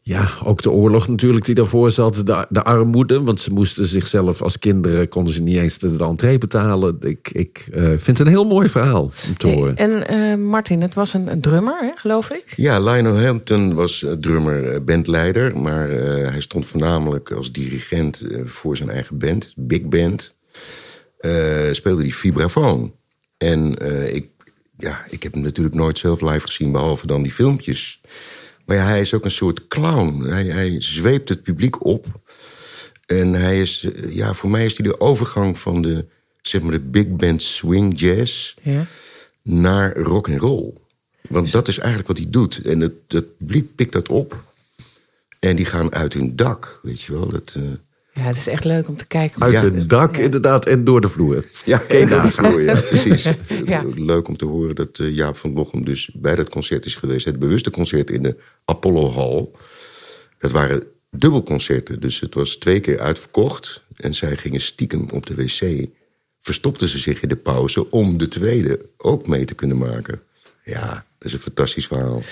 [0.09, 2.15] Ja, ook de oorlog natuurlijk die daarvoor zat.
[2.15, 5.09] De, de armoede, want ze moesten zichzelf als kinderen...
[5.09, 6.97] konden ze niet eens de, de entree betalen.
[7.01, 9.77] Ik, ik eh, vind het een heel mooi verhaal om te horen.
[9.77, 12.53] En eh, Martin, het was een, een drummer, hè, geloof ik.
[12.57, 15.57] Ja, Lionel Hampton was eh, drummer, eh, bandleider.
[15.57, 20.33] Maar eh, hij stond voornamelijk als dirigent voor zijn eigen band, Big Band.
[21.19, 22.93] Eh, speelde die vibrafoon.
[23.39, 24.27] En eh, ik,
[24.77, 28.01] ja, ik heb hem natuurlijk nooit zelf live gezien, behalve dan die filmpjes.
[28.69, 30.25] Maar ja, hij is ook een soort clown.
[30.25, 32.07] Hij, hij zweept het publiek op.
[33.07, 36.05] En hij is, ja, voor mij is hij de overgang van de,
[36.43, 38.87] zeg maar, de big band swing jazz Ja.
[39.43, 40.73] naar rock and roll.
[41.29, 42.61] Want dat is eigenlijk wat hij doet.
[42.65, 44.43] En het, het publiek pikt dat op.
[45.39, 47.29] En die gaan uit hun dak, weet je wel.
[47.31, 47.63] Dat, eh,
[48.19, 49.43] ja, het is echt leuk om te kijken.
[49.43, 49.63] Uit ja.
[49.63, 51.45] het dak inderdaad en door de vloer.
[51.65, 53.29] ja, en door de vloer, ja, precies.
[53.65, 53.85] Ja.
[53.95, 57.25] Leuk om te horen dat eh, Jaap van Lochem dus bij dat concert is geweest.
[57.25, 59.49] Het bewuste concert in de Apollo Hall.
[60.39, 63.83] Dat waren dubbelconcerten, dus het was twee keer uitverkocht.
[63.97, 65.89] En zij gingen stiekem op de wc.
[66.41, 70.21] Verstopten ze zich in de pauze om de tweede ook mee te kunnen maken.
[70.71, 72.23] Ja, dat is een fantastisch verhaal.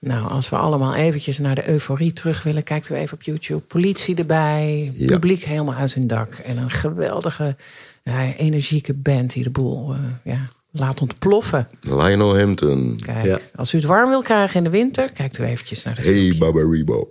[0.00, 3.60] Nou, als we allemaal eventjes naar de euforie terug willen, kijken we even op YouTube.
[3.60, 5.06] Politie erbij, Ja.
[5.06, 6.34] publiek helemaal uit hun dak.
[6.34, 7.56] En een geweldige,
[8.02, 11.68] ja, energieke band die de boel eh, ja, laat ontploffen.
[11.80, 13.00] Lionel Hampton.
[13.04, 13.38] Kijk, Ja.
[13.54, 16.12] als u het warm wil krijgen in de winter, kijkt u eventjes naar de Hey,
[16.12, 16.38] filmpje.
[16.38, 17.08] Baba Rebo.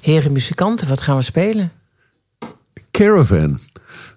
[0.00, 1.72] Heren muzikanten, wat gaan we spelen?
[2.90, 3.58] Caravan.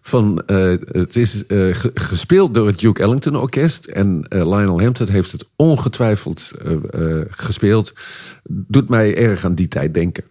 [0.07, 3.85] Van, eh, het is eh, ge- gespeeld door het Duke Ellington Orkest.
[3.85, 6.51] En eh, Lionel Hampton heeft het ongetwijfeld
[7.29, 7.93] gespeeld.
[8.43, 10.23] Doet mij erg aan die tijd denken.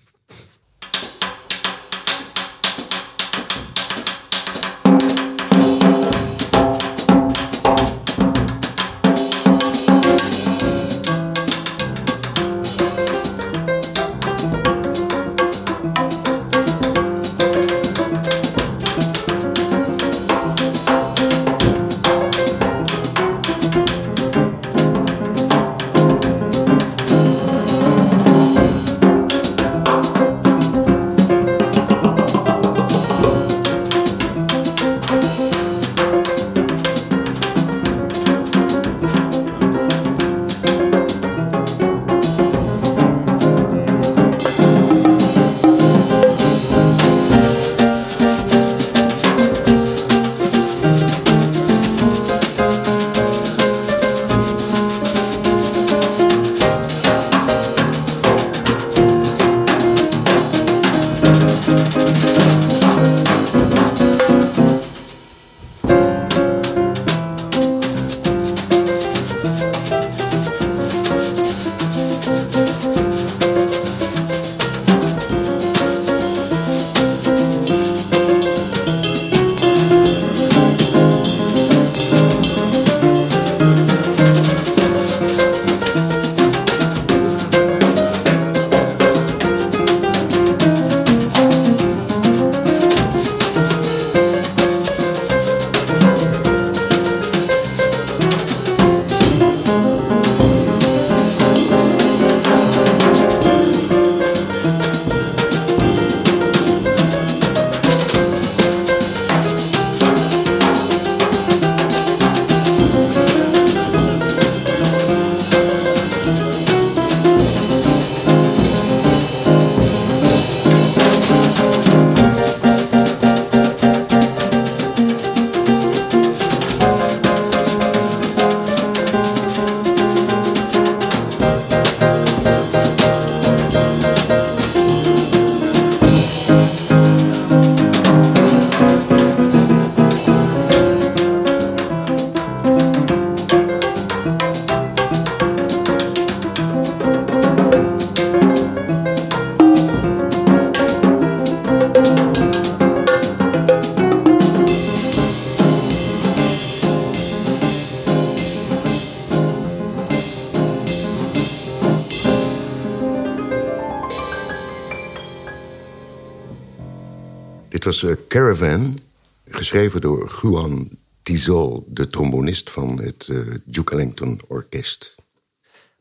[168.01, 168.99] Was eh, Caravan,
[169.45, 170.89] geschreven door Juan
[171.23, 175.15] Tizol, de trombonist van het eh, Duke Ellington Orkest.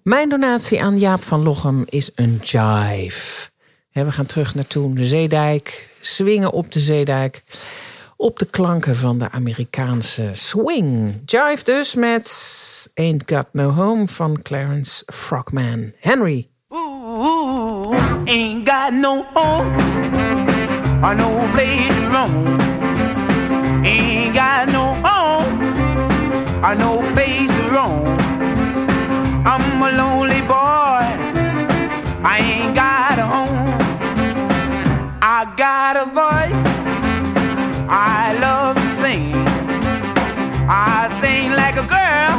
[0.02, 3.50] Mijn donatie aan Jaap van Lochem is een jive.
[3.92, 5.90] We gaan terug naar toen, de Zeedijk.
[6.02, 7.44] Swingen op de Zeedijk.
[8.16, 11.22] Op de klanken van de Amerikaanse swing.
[11.26, 12.32] Jive dus met
[12.94, 15.92] Ain't Got No Home van Clarence Frogman.
[16.00, 16.48] Henry.
[16.68, 20.53] Ooh, ain't got no home
[21.04, 22.60] or no place to roam.
[23.86, 25.60] Ain't got no home
[26.64, 28.08] or no place to roam.
[29.46, 31.04] I'm a lonely boy.
[32.34, 33.74] I ain't got a home.
[35.22, 36.62] I got a voice.
[37.90, 39.36] I love to sing.
[40.70, 42.36] I sing like a girl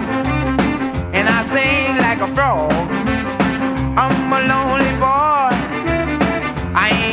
[1.17, 2.73] and I sing like a frog.
[4.03, 5.53] I'm a lonely boy.
[6.77, 7.04] I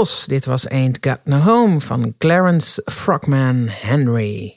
[0.00, 4.56] Dit was Ain't Got No Home van Clarence Frogman Henry.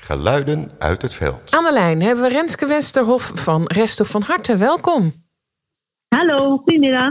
[0.00, 1.50] Geluiden uit het veld.
[1.50, 4.56] Aan de lijn hebben we Renske Westerhof van Resto van Harte.
[4.56, 5.12] Welkom.
[6.08, 7.10] Hallo, goedemiddag.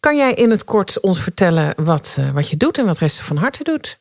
[0.00, 3.22] Kan jij in het kort ons vertellen wat, eh, wat je doet en wat Resto
[3.22, 3.98] van Harte doet?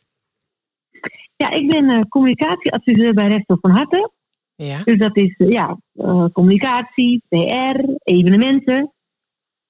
[1.36, 4.12] Ja, ik ben eh, communicatieadviseur bij Resto van Harte.
[4.56, 4.82] Ja.
[4.84, 8.94] Dus dat is eh, ja, eh, communicatie, PR, evenementen.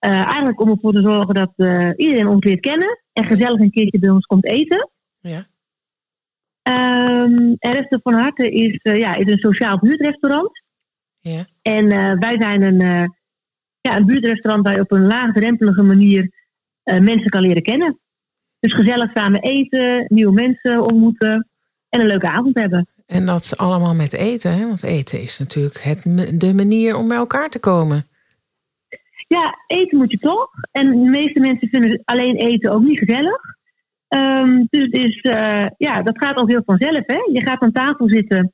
[0.02, 3.72] Eh, eigenlijk om ervoor te zorgen dat eh, iedereen ons leert kennen en gezellig een
[3.72, 4.90] keertje bij ons komt eten.
[5.20, 5.48] Ja.
[6.62, 10.64] Ehm en Resto van Harte is, eh, ja, is een sociaal buurtrestaurant.
[11.20, 11.46] Ja.
[11.62, 11.88] En
[12.20, 12.80] wij zijn een,
[13.82, 16.32] ja, een buurtrestaurant waar je op een laagdrempelige manier
[16.84, 18.00] mensen kan leren kennen.
[18.60, 21.50] Dus gezellig samen eten, nieuwe mensen ontmoeten
[21.90, 22.88] en een leuke avond hebben.
[23.06, 24.68] En dat allemaal met eten, hè?
[24.68, 26.04] want eten is natuurlijk het,
[26.40, 28.06] de manier om bij elkaar te komen.
[29.38, 30.50] Ja, eten moet je toch.
[30.72, 33.40] En de meeste mensen vinden alleen eten ook niet gezellig.
[34.08, 37.02] Ehm, dus het is, eh, ja, dat gaat al heel vanzelf.
[37.06, 37.16] Hè?
[37.32, 38.54] Je gaat aan tafel zitten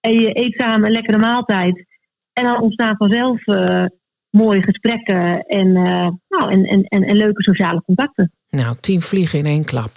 [0.00, 1.86] en je eet samen een lekkere maaltijd.
[2.32, 3.84] En dan ontstaan vanzelf eh,
[4.30, 8.32] mooie gesprekken en, eh, nou, en, en, en, en leuke sociale contacten.
[8.50, 9.92] Nou, tien vliegen in één klap.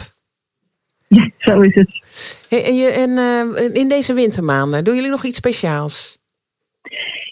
[1.07, 2.01] Ja, zo is het.
[2.49, 6.20] En je, en, in deze wintermaanden, doen jullie nog iets speciaals?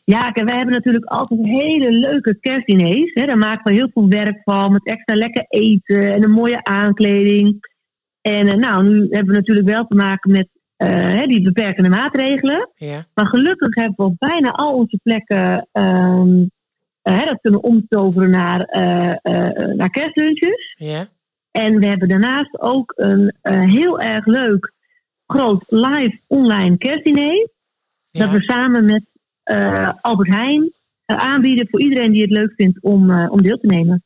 [0.04, 3.14] Ja, kijk, wij hebben natuurlijk altijd hele leuke kerstdiners.
[3.14, 3.26] Hè.
[3.26, 7.68] Daar maken we heel veel werk van, met extra lekker eten en een mooie aankleding.
[8.22, 11.90] En eh, nou, nu hebben we natuurlijk wel te maken met eh, hè, die beperkende
[11.90, 12.70] maatregelen.
[12.76, 13.06] Ja.
[13.14, 16.46] Maar gelukkig hebben we op bijna al onze plekken ehm,
[17.02, 18.68] eh, hè, dat kunnen omtoveren naar,
[19.76, 20.76] naar kerstlunches.
[20.78, 21.08] Ja.
[21.52, 23.34] En we hebben daarnaast ook een
[23.70, 24.74] heel erg leuk
[25.28, 27.50] groot live online kerstdiner.
[28.12, 29.06] Dat we samen met
[30.02, 30.72] Albert Heijn
[31.06, 34.04] eh, aanbieden voor iedereen die het leuk vindt om, eh, om deel te nemen.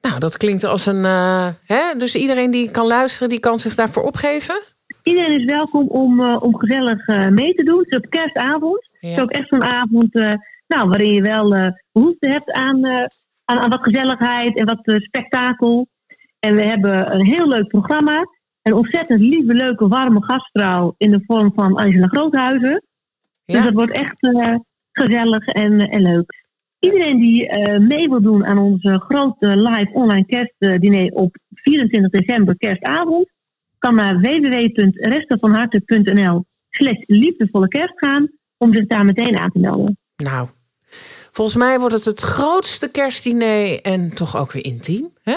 [0.00, 1.04] Nou, dat klinkt als een.
[1.04, 1.82] eh, hè?
[1.98, 4.60] Dus iedereen die kan luisteren, die kan zich daarvoor opgeven?
[5.02, 7.78] Iedereen is welkom om, eh, om gezellig eh, mee te doen.
[7.78, 8.88] Het is op kerstavond.
[9.00, 10.32] Het is ook echt zo'n avond eh,
[10.66, 13.04] nou, waarin je wel eh, behoefte hebt aan, eh,
[13.44, 15.88] aan, aan wat gezelligheid en wat eh, spektakel.
[16.40, 18.26] En we hebben een heel leuk programma.
[18.62, 22.82] Een ontzettend lieve, leuke, warme gastvrouw in de vorm van Angela Groothuizen.
[23.44, 24.54] Dus dat wordt echt eh,
[24.92, 26.42] gezellig en, en leuk.
[26.78, 32.56] Iedereen die eh, mee wil doen aan onze grote live online kerstdiner op 24 december
[32.56, 33.28] kerstavond,
[33.78, 39.98] kan naar www.restenvanharte.nl slash liefdevolle kerst gaan om zich daar meteen aan te melden.
[40.16, 40.48] Nou,
[41.32, 45.08] volgens mij wordt het het grootste kerstdiner en toch ook weer intiem.
[45.22, 45.36] Hè?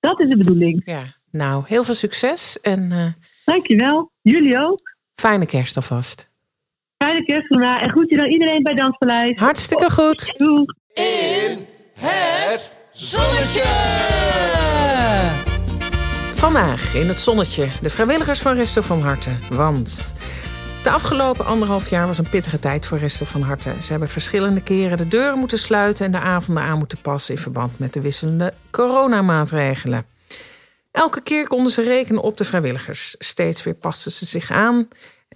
[0.00, 0.82] Dat is de bedoeling.
[0.84, 1.02] Ja.
[1.30, 3.06] Nou, heel veel succes en eh,
[3.44, 4.10] Dankjewel.
[4.22, 4.80] Jullie ook.
[5.14, 6.27] fijne kerst alvast.
[7.04, 9.38] Fijne kerst vandaag en groetje dan iedereen bij Danspaleis.
[9.38, 10.34] Hartstikke goed.
[10.94, 13.62] In het zonnetje.
[16.34, 19.30] Vandaag in het zonnetje de vrijwilligers van Resto van Harte.
[19.50, 20.14] Want
[20.82, 23.82] de afgelopen anderhalf jaar was een pittige tijd voor Resto van Harte.
[23.82, 27.40] Ze hebben verschillende keren de deuren moeten sluiten en de avonden aan moeten passen in
[27.40, 30.06] verband met de wisselende coronamaatregelen.
[30.90, 33.14] Elke keer konden ze rekenen op de vrijwilligers.
[33.18, 34.88] Steeds weer pasten ze zich aan.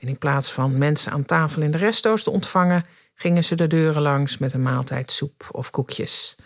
[0.02, 2.84] En in plaats van mensen aan tafel in de resto's te ontvangen,
[3.14, 6.36] gingen ze de deuren langs met een maaltijd soep of koekjes.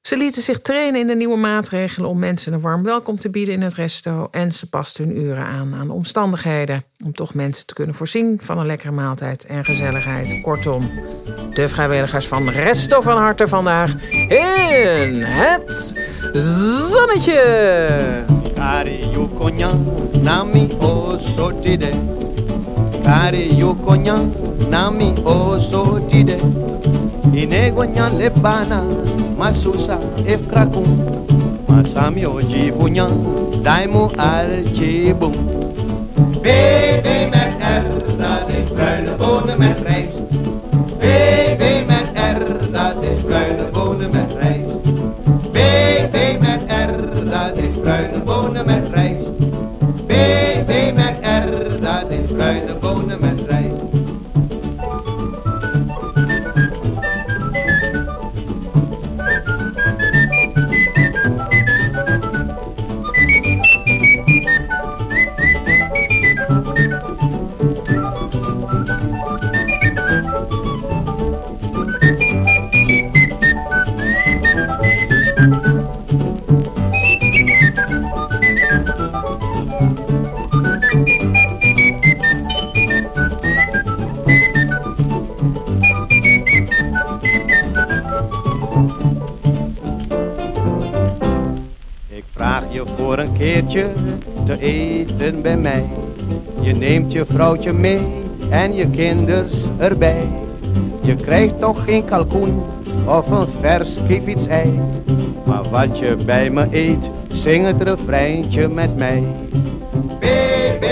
[0.00, 3.54] Ze lieten zich trainen in de nieuwe maatregelen om mensen een warm welkom te bieden
[3.54, 4.28] in het resto.
[4.30, 6.84] En ze pasten hun uren aan aan de omstandigheden.
[7.04, 10.40] Om toch mensen te kunnen voorzien van een lekkere maaltijd en gezelligheid.
[10.42, 10.90] Kortom,
[11.52, 15.94] de vrijwilligers van Resto van Harte vandaag in het
[16.90, 17.42] zonnetje.
[23.04, 24.16] Kari yukonya
[24.70, 26.38] nami nami osotide
[27.36, 28.80] Inegonya lebana
[29.38, 30.86] masusa efkrakum
[31.68, 33.08] Masami ojibunya
[33.62, 35.32] daimu archibum
[36.44, 37.84] BB met R,
[38.18, 40.22] dat is bruine bonen met rijst
[97.72, 98.00] mee
[98.50, 100.28] en je kinders erbij.
[101.02, 102.62] Je krijgt toch geen kalkoen
[103.06, 103.98] of een vers
[104.48, 104.80] ei.
[105.46, 109.22] Maar wat je bij me eet, zing het refreintje met mij.
[110.20, 110.84] BB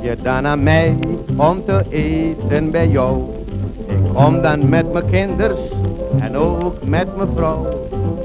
[0.00, 0.98] je dan aan mij
[1.36, 3.22] om te eten bij jou.
[3.86, 5.60] Ik kom dan met mijn kinders
[6.18, 7.66] en ook met mijn vrouw.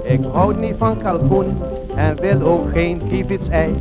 [0.04, 1.58] Ik houd niet van kalkoen
[1.96, 3.02] en wil ook geen
[3.50, 3.74] ei.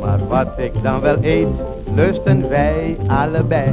[0.00, 1.48] Maar wat ik dan wel eet,
[1.94, 3.72] lusten wij allebei.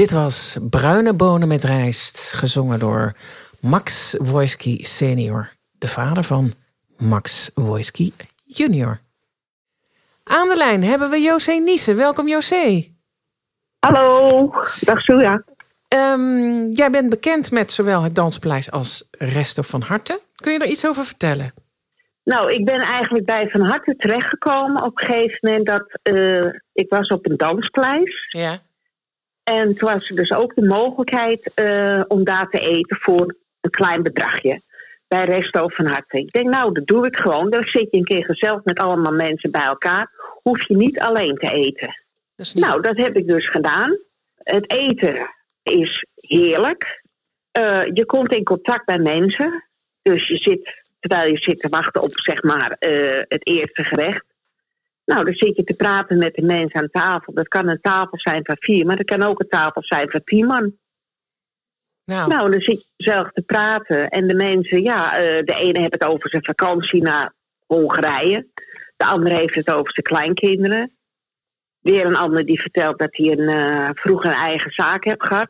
[0.00, 3.14] Dit was Bruine Bonen met Rijst, gezongen door
[3.60, 6.52] Max Wojski senior, de vader van
[6.98, 8.12] Max Wojski
[8.44, 8.98] junior.
[10.24, 11.96] Aan de lijn hebben we José Niesen.
[11.96, 12.86] Welkom José.
[13.78, 15.42] Hallo, dag Soja.
[15.88, 20.20] Ehm, jij bent bekend met zowel het Danspaleis als Resto van Harte.
[20.36, 21.52] Kun je er iets over vertellen?
[22.24, 26.86] Nou, ik ben eigenlijk bij Van Harte terechtgekomen op een gegeven moment dat eh, ik
[26.88, 28.26] was op een danspleis.
[28.28, 28.60] Ja.
[29.50, 33.70] En toen was er dus ook de mogelijkheid eh, om daar te eten voor een
[33.70, 34.60] klein bedragje.
[35.08, 36.18] Bij Resto van Harte.
[36.18, 37.50] Ik denk, nou, dat doe ik gewoon.
[37.50, 40.10] Dan zit je een keer gezellig met allemaal mensen bij elkaar.
[40.42, 41.88] Hoef je niet alleen te eten.
[42.54, 43.98] Nou, dat heb ik dus gedaan.
[44.42, 45.30] Het eten
[45.62, 47.02] is heerlijk.
[47.50, 49.64] Eh, je komt in contact met mensen.
[50.02, 54.24] Dus je zit, terwijl je zit te wachten op zeg maar, eh, het eerste gerecht.
[55.10, 57.32] Nou, dan zit je te praten met de mensen aan tafel.
[57.32, 60.24] Dat kan een tafel zijn van vier, maar dat kan ook een tafel zijn van
[60.24, 60.74] tien man.
[62.04, 64.08] Nou, Nou, dan zit je zelf te praten.
[64.08, 67.34] En de mensen, ja, eh, de ene heeft het over zijn vakantie naar
[67.66, 68.46] Hongarije.
[68.96, 70.96] De andere heeft het over zijn kleinkinderen.
[71.80, 75.48] Weer een ander die vertelt dat hij een, eh, vroeger een eigen zaak heeft gehad.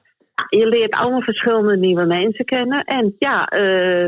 [0.49, 2.85] Je leert allemaal verschillende nieuwe mensen kennen.
[2.85, 4.05] En ja, eh,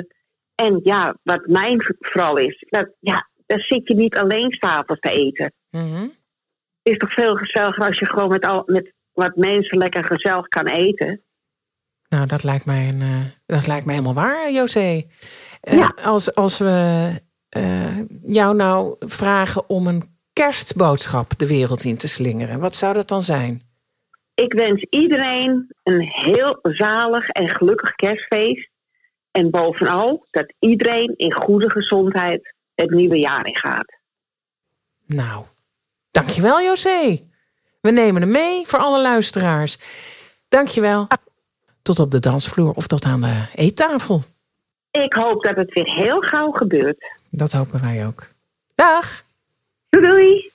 [0.55, 5.11] en ja wat mijn vooral is, dat, ja, daar zit je niet alleen s'avonds te
[5.11, 5.53] eten.
[5.71, 6.09] mhm.
[6.83, 10.49] Het is toch veel gezelliger als je gewoon met, al, met wat mensen lekker gezellig
[10.49, 11.21] kan eten.
[12.09, 15.05] nou dat, lijkt mij een, eh, dat lijkt mij helemaal waar, José.
[15.61, 17.09] Eh, als, als we
[17.49, 23.09] eh, jou nou vragen om een kerstboodschap de wereld in te slingeren, wat zou dat
[23.09, 23.63] dan zijn?
[24.35, 28.71] Ik wens iedereen een heel zalig en gelukkig kerstfeest.
[29.31, 33.93] En bovenal dat iedereen in goede gezondheid het nieuwe jaar in gaat.
[35.07, 35.45] Nou,
[36.11, 37.21] dankjewel José.
[37.81, 39.79] We nemen hem mee voor alle luisteraars.
[40.49, 41.07] Dankjewel.
[41.83, 44.23] Tot op de dansvloer of tot aan de eettafel.
[44.91, 47.17] Ik hoop dat het weer heel gauw gebeurt.
[47.31, 48.27] Dat hopen wij ook.
[48.75, 49.23] Dag.
[49.89, 50.51] Doei doei.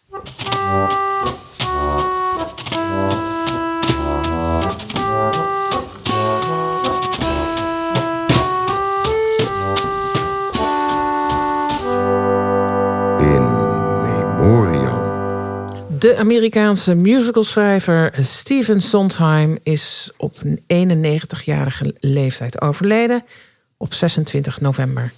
[16.00, 20.34] De Amerikaanse musicalschrijver Stephen Sondheim is op
[20.68, 20.96] een
[21.38, 23.24] 91-jarige leeftijd overleden
[23.78, 25.12] op 26 november.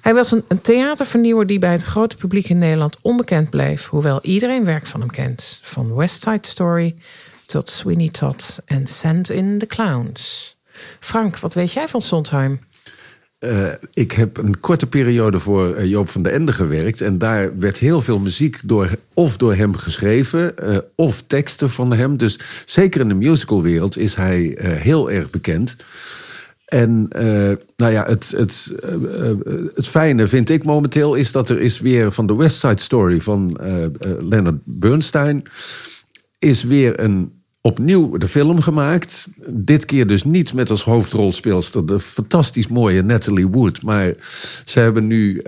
[0.00, 4.22] Hij was een, een theatervernieuwer die bij het grote publiek in Nederland onbekend bleef, hoewel
[4.22, 5.58] iedereen werk van hem kent.
[5.62, 6.94] Van West Side Story
[7.46, 10.54] tot Sweeney Todd en Send in the Clowns.
[11.00, 12.60] Frank, wat weet jij van Sondheim?
[13.44, 17.00] Eh, ik heb een korte periode voor eh, Joop van den Ende gewerkt.
[17.00, 21.92] En daar werd heel veel muziek door, of door hem geschreven, eh, of teksten van
[21.92, 22.16] hem.
[22.16, 25.76] Dus zeker in de musicalwereld is hij heel erg bekend.
[26.64, 27.08] En
[27.76, 28.72] nou ja, het, het,
[29.74, 33.20] het fijne vind ik momenteel is dat er is weer van de West Side Story
[33.20, 33.58] van
[34.20, 35.42] Leonard Bernstein
[36.38, 39.28] is weer een opnieuw de film gemaakt.
[39.46, 43.82] Dit keer dus niet met als hoofdrolspeelster de fantastisch mooie Natalie Wood.
[43.82, 44.12] Maar
[44.64, 45.40] ze hebben nu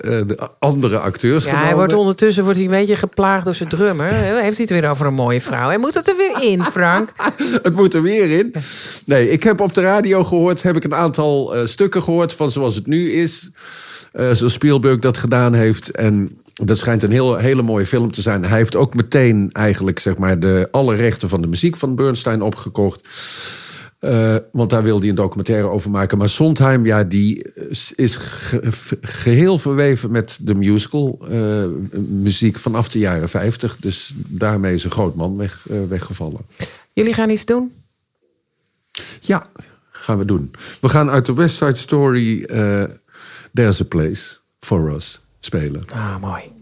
[0.00, 4.10] de andere acteurs Ja, hij wordt ondertussen wordt hij een beetje geplaagd door zijn drummer.
[4.10, 5.68] Heeft hij het weer over een mooie vrouw?
[5.68, 7.12] Hij moet het er weer in, Frank.
[7.62, 8.54] Het moet er weer in.
[9.06, 12.50] Nee, ik heb op de radio gehoord, heb ik een aantal eh, stukken gehoord van
[12.50, 13.50] zoals het nu is.
[14.12, 15.90] Zoals Spielberg dat gedaan heeft.
[15.90, 18.44] En dat schijnt een heel, hele mooie film te zijn.
[18.44, 22.42] Hij heeft ook meteen eigenlijk zeg maar, de, alle rechten van de muziek van Bernstein
[22.42, 23.08] opgekocht.
[23.98, 26.18] Eh, want daar wilde hij een documentaire over maken.
[26.18, 31.64] Maar Sondheim, ja, die is- is ge- ge- geheel verweven met de musical eh,
[31.98, 33.76] muziek vanaf de jaren 50.
[33.80, 36.40] Dus daarmee is een groot man weg, eh, weggevallen.
[36.92, 37.72] Jullie gaan iets doen?
[39.20, 39.46] Ja,
[39.90, 40.50] gaan we doen.
[40.80, 42.44] We gaan uit de West Side Story
[43.52, 45.84] There's a Place for Us spelen.
[45.92, 46.59] Ah, mooi.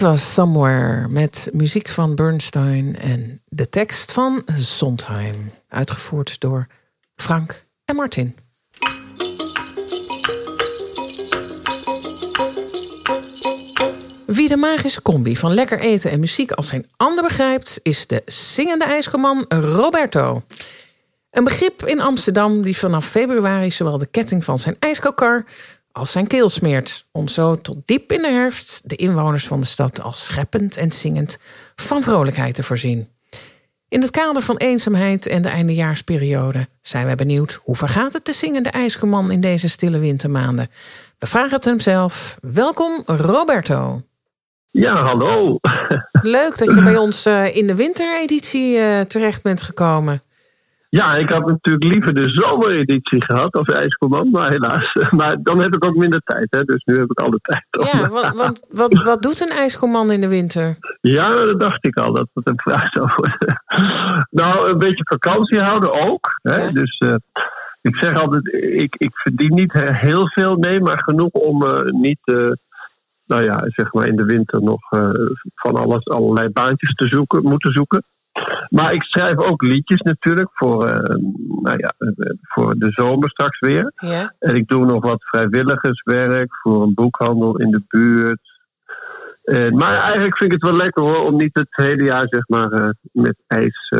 [0.00, 5.52] Dit was Somewhere met muziek van Bernstein en de tekst van Sondheim.
[5.68, 6.66] Uitgevoerd door
[7.16, 8.36] Frank en Martin.
[14.26, 18.22] Wie de magische combi van lekker eten en muziek als geen ander begrijpt, is de
[18.26, 20.42] zingende ijskoman Roberto.
[21.30, 25.44] Een begrip in Amsterdam die vanaf februari zowel de ketting van zijn ijskokar
[26.00, 27.04] als zijn keel smeert.
[27.12, 30.92] Om zo tot diep in de herfst de inwoners van de stad al scheppend en
[30.92, 31.38] zingend
[31.76, 33.08] van vrolijkheid te voorzien.
[33.88, 38.32] In het kader van eenzaamheid en de eindejaarsperiode zijn wij benieuwd hoe vergaat het de
[38.32, 40.70] zingende ijskoman in deze stille wintermaanden.
[41.18, 42.38] We vragen het hem zelf.
[42.40, 44.02] Welkom Roberto.
[44.70, 45.58] Ja, hallo.
[46.22, 50.22] Leuk dat je bij ons eh, in de wintereditie eh, terecht bent gekomen.
[50.90, 54.92] Ja, ik had natuurlijk liever de zomereditie gehad als ijskoman, maar helaas.
[55.10, 56.64] Maar dan heb ik ook minder tijd, hè?
[56.64, 57.64] dus nu heb ik alle tijd.
[57.70, 60.76] Ja, want, want wat, wat doet een ijskoman in de winter?
[61.00, 63.62] Ja, dat dacht ik al, dat het een vraag zou worden.
[64.30, 66.38] Nou, een beetje vakantie houden ook.
[66.42, 66.72] Hè?
[66.72, 67.14] Dus eh,
[67.80, 72.20] ik zeg altijd, ik, ik verdien niet heel veel, nee, maar genoeg om eh, niet,
[72.24, 72.50] eh,
[73.26, 74.80] nou ja, zeg maar in de winter nog
[75.54, 78.04] van alles, allerlei baantjes te zoeken, moeten zoeken.
[78.68, 81.14] Maar ik schrijf ook liedjes natuurlijk voor, eh,
[81.62, 83.92] nou ja, eh, voor de zomer straks weer.
[83.96, 84.34] Ja.
[84.38, 88.40] En ik doe nog wat vrijwilligerswerk voor een boekhandel in de buurt.
[89.42, 92.48] Eh, maar eigenlijk vind ik het wel lekker hoor, om niet het hele jaar zeg
[92.48, 93.92] maar met ijs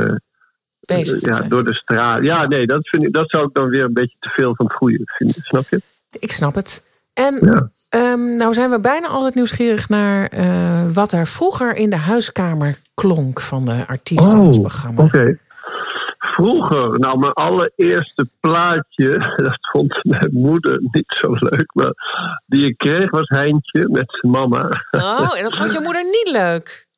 [0.81, 2.25] Bezig ja, door de straat.
[2.25, 4.67] Ja, nee, dat, vind ik, dat zou ik dan weer een beetje te veel van
[4.67, 5.83] het goede vinden, snap je?
[6.19, 6.87] Ik snap het.
[7.13, 7.71] En Ja.
[7.91, 12.77] Ehm, nou zijn we bijna altijd nieuwsgierig naar eh, wat er vroeger in de huiskamer
[12.95, 15.03] klonk van de artiesten Oh, programma.
[15.03, 15.39] oké.
[16.19, 21.93] Vroeger, nou mijn allereerste plaatje, dat vond mijn moeder niet zo leuk, maar
[22.47, 24.69] die ik kreeg was Heintje met zijn mama.
[24.91, 26.89] Oh, en dat vond je moeder niet leuk.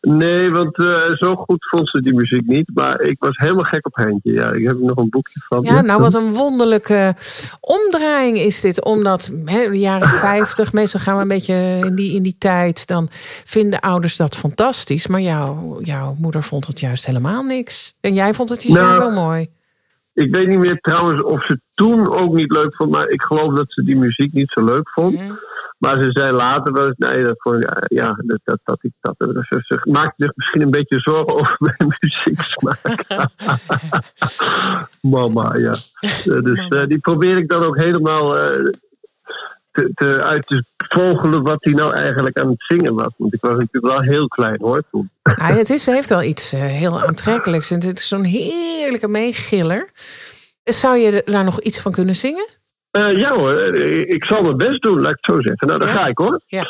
[0.00, 3.86] Nee, want eh, zo goed vond ze die muziek niet, maar ik was helemaal gek
[3.86, 4.32] op Heintje.
[4.32, 5.62] Ja, ik heb er nog een boekje van.
[5.62, 7.14] Ja, nou wat een wonderlijke
[7.60, 8.84] omdraaiing is dit.
[8.84, 12.86] Omdat hè, de jaren 50, meestal gaan we een beetje in die, in die tijd.
[12.86, 13.08] Dan
[13.44, 15.06] vinden ouders dat fantastisch.
[15.06, 17.96] Maar jouw, jouw moeder vond het juist helemaal niks.
[18.00, 19.48] En jij vond het juist Nou, wel mooi.
[20.14, 23.54] Ik weet niet meer trouwens of ze toen ook niet leuk vond, maar ik geloof
[23.54, 25.14] dat ze die muziek niet zo leuk vond.
[25.14, 25.32] Mhm.
[25.78, 28.92] Maar ze zei later wel eens, nee, dat vond ik, ja, dat, dat, dat ik
[29.00, 29.14] dat.
[29.18, 33.04] Ze, ze maakte zich misschien een beetje zorgen over mijn muzieksmaak.
[35.16, 35.74] Mama, ja.
[36.00, 38.70] Eh, dus eh, die probeer ik dan ook helemaal eh,
[39.72, 43.12] te, te, uit te vogelen wat hij nou eigenlijk aan het zingen was.
[43.16, 45.10] Want ik was natuurlijk wel heel klein hoor toen.
[45.22, 47.70] Ja, het is, heeft wel iets eh, heel aantrekkelijks.
[47.70, 49.90] En het is zo'n heerlijke meegiller.
[50.64, 52.46] Zou je daar nog iets van kunnen zingen?
[52.90, 55.66] Eh, ja hoor, eh, ik zal mijn best doen, laat ik het zo zeggen.
[55.66, 56.40] Nou, daar ga ik hoor.
[56.46, 56.64] Ja.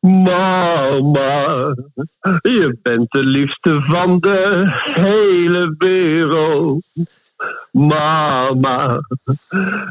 [0.00, 1.74] Mama,
[2.42, 4.62] je bent de liefste van de
[4.94, 6.84] hele wereld.
[7.72, 9.00] Mama,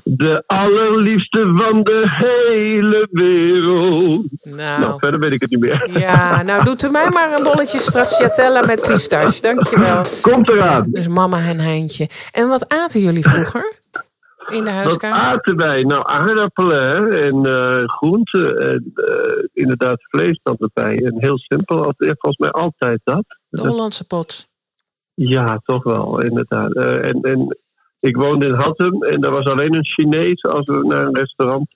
[0.03, 4.25] de allerliefste van de hele wereld.
[4.43, 4.79] Nou.
[4.81, 5.99] Nou, verder weet ik het niet meer.
[5.99, 9.41] Ja, nou doet u mij maar een bolletje stracciatella met pistache.
[9.41, 10.01] Dankjewel.
[10.21, 10.87] Komt eraan.
[10.91, 12.09] Dus mama en Heintje.
[12.31, 13.77] En wat aten jullie vroeger?
[14.49, 15.17] In de Wat huiskamer?
[15.17, 15.83] aten wij?
[15.83, 20.97] Nou, aardappelen hè, en eh, groenten en eh, inderdaad vlees dan erbij.
[21.03, 23.23] En heel simpel, als- volgens mij altijd dat.
[23.49, 24.47] De Hollandse pot.
[25.13, 26.73] Ja, toch wel, inderdaad.
[26.75, 27.57] Eh, en, en
[27.99, 30.43] ik woonde in Hattem en daar was alleen een Chinees.
[30.43, 31.67] Als we naar een restaurant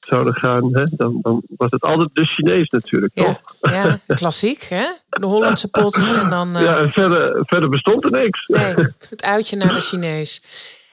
[0.00, 3.40] zouden gaan, hè, dan, dan was het altijd de Chinees natuurlijk, toch?
[3.60, 4.84] Ja, klassiek, hè?
[5.08, 8.46] De Hollandse pot en dan Ja, en verder, verder bestond er niks.
[8.46, 8.74] nee,
[9.08, 10.42] het uitje naar de Chinees.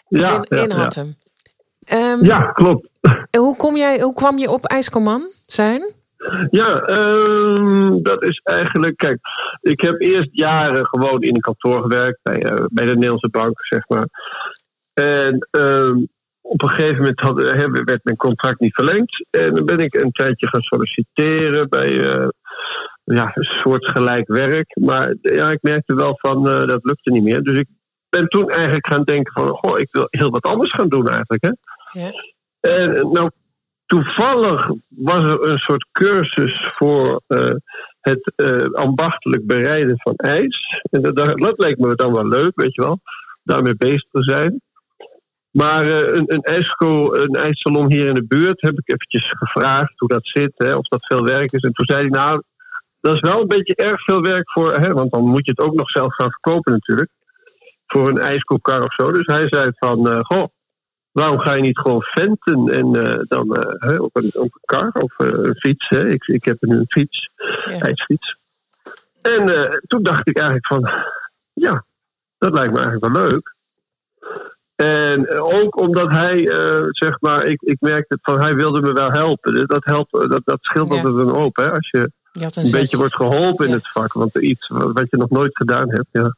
[0.10, 0.76] Ja, in, ja, in ja.
[0.76, 1.16] Hattem.
[1.86, 2.90] Ehm, Ja, klopt.
[3.30, 5.82] en hoe, kom jij, hoe kwam je op IJskoman zijn?
[6.50, 8.98] Ja, ehm, dat is eigenlijk.
[8.98, 9.20] Kijk,
[9.62, 13.66] ik heb eerst jaren gewoon in een kantoor gewerkt bij, eh, bij de Nederlandse Bank,
[13.66, 14.08] zeg maar.
[14.94, 15.98] En ehm,
[16.42, 19.26] op een gegeven moment had, eh, werd mijn contract niet verlengd.
[19.30, 22.28] En dan ben ik een tijdje gaan solliciteren bij eh,
[23.04, 24.76] ja, een soort gelijk werk.
[24.80, 27.44] Maar ja, ik merkte wel van dat lukte niet meer.
[27.44, 27.68] Dus ik
[28.18, 31.44] ben toen eigenlijk gaan denken van, goh, ik wil heel wat anders gaan doen eigenlijk.
[31.44, 31.52] Hè?
[32.02, 32.12] Ja.
[32.60, 33.30] En eh, nou,
[33.86, 37.52] toevallig was er een soort cursus voor eh,
[38.00, 40.82] het eh, ambachtelijk bereiden van ijs.
[40.90, 43.00] En dat, dat, leek me dan wel leuk, weet je wel,
[43.44, 44.62] daarmee bezig te zijn.
[45.52, 50.08] Maar een, een, ijsko, een ijssalon hier in de buurt heb ik eventjes gevraagd hoe
[50.08, 51.62] dat zit, hè, of dat veel werk is.
[51.62, 52.42] En toen zei hij, nou,
[53.00, 55.68] dat is wel een beetje erg veel werk voor, hè, want dan moet je het
[55.68, 57.10] ook nog zelf gaan verkopen natuurlijk.
[57.88, 59.12] Voor een ijskookkar of zo.
[59.12, 60.48] Dus hij zei van, eh, goh,
[61.12, 64.92] waarom ga je niet gewoon venten en eh, dan eh, op, een, op een kar
[64.92, 65.90] of een fiets?
[65.90, 66.10] Hè?
[66.10, 67.30] Ik, ik heb nu een fiets,
[67.80, 68.38] ijsfiets.
[69.22, 69.46] En
[69.88, 70.90] toen dacht ik eigenlijk van,
[71.54, 71.86] ja,
[72.38, 73.56] dat lijkt me eigenlijk wel leuk.
[74.76, 76.38] En ook omdat hij,
[76.90, 79.54] zeg maar, ik, ik merkte van hij wilde me wel helpen.
[79.54, 80.96] Dus dat, helpt, dat, dat scheelt Ja.
[80.96, 81.72] altijd een hoop, hè?
[81.72, 84.14] Als je een, een beetje wordt geholpen in het vak.
[84.14, 86.36] Want iets wat wat je nog nooit gedaan hebt, ja.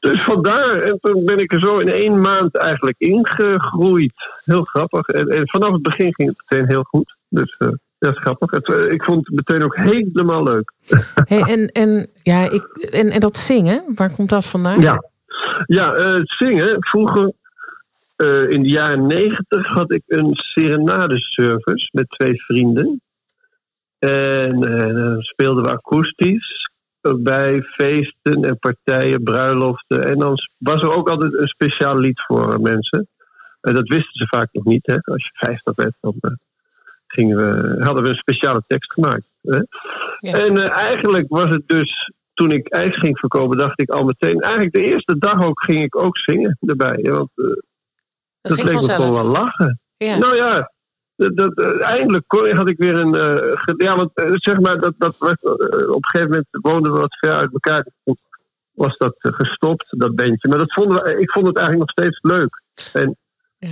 [0.00, 4.12] Dus vandaar, en toen ben ik er zo in één maand eigenlijk ingegroeid.
[4.44, 5.06] Heel grappig.
[5.06, 7.16] En, en vanaf het begin ging het meteen heel goed.
[7.28, 7.68] Dus eh,
[7.98, 8.50] dat is grappig.
[8.50, 10.72] Het, eh, ik vond het meteen ook helemaal leuk.
[11.14, 14.80] Hey, en, en, ja, ik, en, en dat zingen, waar komt dat vandaan?
[14.80, 15.04] Ja,
[15.66, 16.76] ja eh, zingen.
[16.78, 17.32] Vroeger,
[18.48, 23.00] in de jaren negentig, had ik een serenadeservice met twee vrienden.
[23.98, 26.69] En dan speelden we akoestisch
[27.18, 30.04] bij feesten en partijen, bruiloften.
[30.04, 33.08] En dan was er ook altijd een speciaal lied voor mensen.
[33.60, 34.86] En dat wisten ze vaak nog niet.
[34.86, 34.96] Hè?
[35.02, 36.30] Als je vijftig werd, dan eh,
[37.06, 39.34] gingen we, hadden we een speciale tekst gemaakt.
[39.42, 39.60] Hè?
[40.20, 44.40] En eh, eigenlijk was het dus, toen ik ijs ging verkopen, dacht ik al meteen...
[44.40, 46.98] Eigenlijk de eerste dag ook ging ik ook zingen erbij.
[47.02, 47.44] hè, Want eh,
[48.40, 49.80] dat, leek me gewoon wel lachen.
[49.96, 50.18] Ja.
[50.18, 50.72] Nou ja,
[51.20, 53.14] dat, dat, eh, eindelijk had ik weer een...
[53.14, 56.98] eh, ja, want eh, zeg maar, dat, dat was, op een gegeven moment woonden we
[56.98, 57.86] wat ver uit elkaar.
[58.72, 60.48] Was dat gestopt, dat bandje.
[60.48, 62.62] Maar dat vonden we, ik vond het eigenlijk nog steeds leuk.
[62.92, 63.16] En,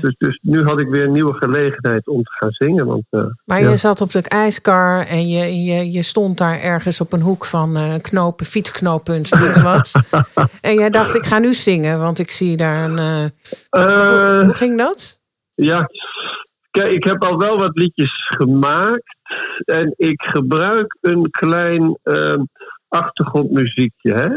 [0.01, 2.87] dus, dus nu had ik weer een nieuwe gelegenheid om te gaan zingen.
[2.87, 3.05] Want,
[3.45, 3.69] Maar ja.
[3.71, 7.45] je zat op de ijskar en je, je, je stond daar ergens op een hoek
[7.45, 9.93] van eh, knopen, fietsknooppunt, eens wat.
[10.61, 13.31] en jij dacht, ik ga nu zingen, want ik zie daar een...
[13.71, 15.21] hoe, hoe ging dat?
[15.55, 15.89] Ja,
[16.71, 19.17] Kijk, ik heb al wel wat liedjes gemaakt.
[19.65, 22.43] En ik gebruik een klein ehm,
[22.89, 24.29] achtergrondmuziekje, hè?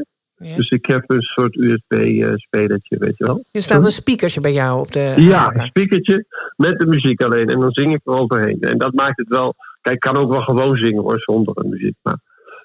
[0.56, 3.44] Dus ik heb een soort USB-spelertje, weet je wel.
[3.52, 5.14] Er staat een speakertje bij jou op de.
[5.18, 6.26] Ja, een speakertje
[6.56, 7.48] met de muziek alleen.
[7.48, 8.62] En dan zing ik er overheen.
[8.62, 9.56] En dat maakt het wel.
[9.82, 11.96] Kijk, ik kan ook wel gewoon zingen hoor, zonder een muziek.
[12.02, 12.20] Maar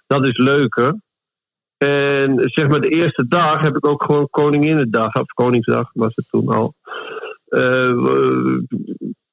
[0.07, 0.95] dat is leuker.
[1.77, 6.29] En zeg maar, de eerste dag heb ik ook gewoon Koninginnedag, of Koningsdag was het
[6.31, 6.75] toen al.
[7.49, 8.59] Uh,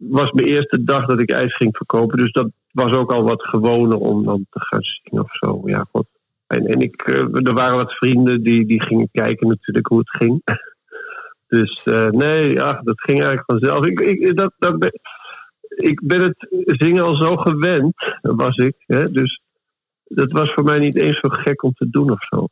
[0.09, 2.17] was mijn eerste dag dat ik ijs ging verkopen.
[2.17, 5.61] Dus dat was ook al wat gewoner om dan te gaan zingen of zo.
[5.65, 6.07] Ja, god.
[6.47, 10.09] En, en ik, uh, er waren wat vrienden die, die gingen kijken natuurlijk hoe het
[10.09, 10.41] ging.
[11.47, 13.85] Dus uh, nee, ach, dat ging eigenlijk vanzelf.
[13.85, 14.99] Ik, ik, dat, dat ben,
[15.67, 18.75] ik ben het zingen al zo gewend, was ik.
[18.87, 19.11] Hè?
[19.11, 19.41] Dus
[20.03, 22.47] dat was voor mij niet eens zo gek om te doen of zo.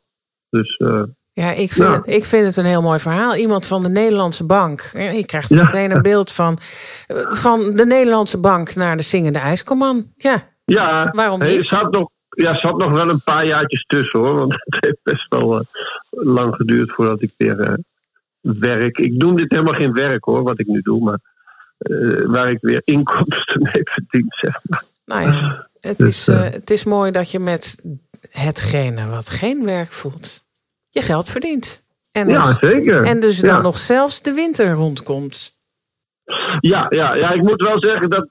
[0.50, 1.02] Dus, uh,
[1.34, 3.34] ja, ik vind, het, ik vind het een heel mooi verhaal.
[3.34, 4.80] Iemand van de Nederlandse bank.
[4.92, 6.58] Je krijgt er meteen een beeld van.
[7.32, 10.06] Van de Nederlandse bank naar de zingende ijskomman.
[10.16, 11.68] Ja, ja waarom hey, niet?
[11.68, 14.34] Zat nog, ja, zat nog wel een paar jaartjes tussen hoor.
[14.34, 15.64] Want het heeft best wel uh,
[16.10, 17.74] lang geduurd voordat ik weer uh,
[18.40, 18.98] werk.
[18.98, 21.00] Ik doe dit helemaal geen werk hoor, wat ik nu doe.
[21.00, 21.18] Maar
[22.26, 24.82] waar ik weer inkomsten mee verdien, zeg maar.
[25.04, 27.84] Nou ja, het, dus, is, het is mooi dat je met
[28.30, 30.41] hetgene wat geen werk voelt
[30.92, 31.82] je geld verdient.
[32.12, 33.04] En dus, ja, zeker.
[33.04, 33.60] En dus dan ja.
[33.60, 35.52] nog zelfs de winter rondkomt.
[36.60, 38.26] Ja, ja, ja, ik moet wel zeggen dat.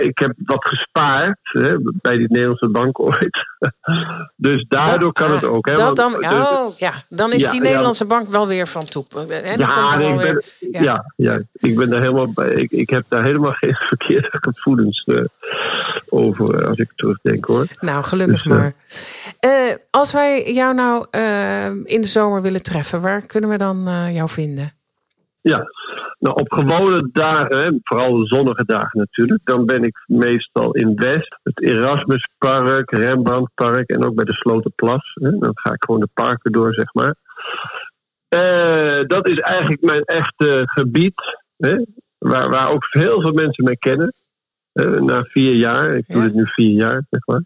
[0.00, 3.46] Ik heb wat gespaard hè, bij die Nederlandse bank ooit.
[4.36, 5.66] Dus daardoor dat, kan het ook.
[5.66, 8.84] Hè, dat want, dan, oh, ja, dan is ja, die Nederlandse bank wel weer van
[8.84, 9.12] toep.
[9.28, 10.82] Hè, ja, nee, ik ben, ja.
[10.82, 12.50] Ja, ja, ik ben daar helemaal bij.
[12.50, 15.24] Ik, ik heb daar helemaal geen verkeerde gevoelens uh,
[16.08, 17.66] over als ik terugdenk hoor.
[17.80, 18.66] Nou, gelukkig Dus, maar.
[18.66, 18.72] Uh,
[19.92, 24.14] als wij jou nou uh, in de zomer willen treffen, waar kunnen we dan uh,
[24.14, 24.72] jou vinden?
[25.40, 25.66] Ja,
[26.18, 31.62] nou op gewone dagen, vooral zonnige dagen natuurlijk, dan ben ik meestal in West, het
[31.62, 35.16] Erasmuspark, Rembrandtpark en ook bij de Slotenplas.
[35.20, 35.38] Hè.
[35.38, 37.14] Dan ga ik gewoon de parken door, zeg maar.
[38.28, 41.76] Uh, dat is eigenlijk mijn echte gebied, hè,
[42.18, 44.12] waar, waar ook heel veel mensen mij kennen.
[44.72, 47.42] Uh, na vier jaar, ik doe dit nu vier jaar, zeg maar.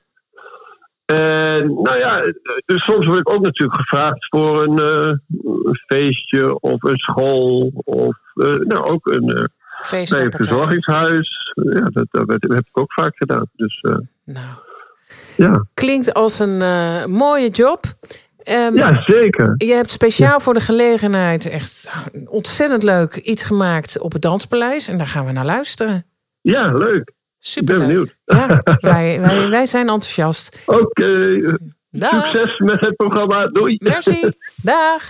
[1.07, 2.33] En nou ja,
[2.65, 5.13] dus soms word ik ook natuurlijk gevraagd voor een, uh,
[5.45, 9.45] een feestje of een school of uh, nou ook een, uh,
[10.21, 11.53] een verzorgingshuis.
[11.55, 13.47] Ja, dat, dat, heb ik ook vaak gedaan.
[13.53, 13.85] Dus,
[14.25, 14.47] nou.
[15.37, 15.65] ja.
[15.75, 16.59] Klinkt als een
[17.11, 17.85] mooie job.
[18.49, 19.55] Um, ja, zeker.
[19.57, 20.41] Je hebt speciaal ja.
[20.41, 21.91] voor de gelegenheid echt
[22.25, 24.89] ontzettend leuk iets gemaakt op het Danspaleis.
[24.89, 26.05] En daar gaan we naar luisteren.
[26.41, 27.13] Ja, leuk.
[27.47, 27.79] Super.
[27.79, 28.17] Ben benieuwd.
[28.25, 30.63] Ja, wij, wij, wij zijn enthousiast.
[30.67, 30.81] Oké.
[30.81, 31.59] Okay.
[31.93, 33.47] Succes met het programma.
[33.47, 33.77] Doei.
[33.79, 34.31] Merci.
[34.63, 35.03] Dag.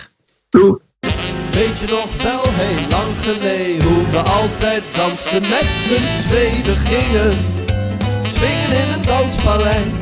[0.49, 0.75] Doei.
[1.51, 7.33] Weet je nog wel, heel lang geleden, hoe we altijd dansten met z'n tweeën gingen?
[8.27, 9.93] Swingen in het danspaleis.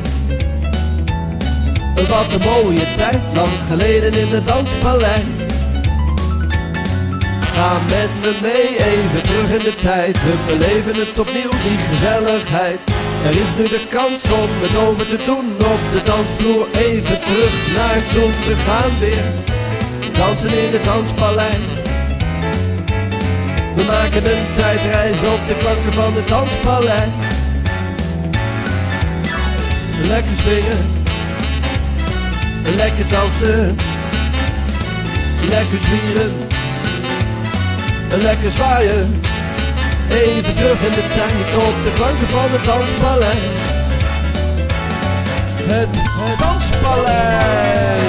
[2.08, 5.35] Wat een mooie tijd, lang geleden in het danspaleis.
[7.56, 10.22] Ga met me mee, even terug in de tijd.
[10.22, 12.78] We beleven het opnieuw, die gezelligheid.
[13.24, 16.66] Er is nu de kans om het over te doen op de dansvloer.
[16.72, 19.24] Even terug naar toen, we gaan weer
[20.12, 21.66] dansen in het danspaleis.
[23.76, 27.12] We maken een tijdreis op de klanken van het danspaleis.
[30.02, 30.84] Lekker swingen,
[32.76, 33.76] lekker dansen,
[35.48, 36.55] lekker zwieren.
[38.10, 39.20] Lekker zwaaien,
[40.08, 43.38] even terug in de tijd op de klanken van het danspaleis.
[45.66, 48.05] Het, het danspaleis.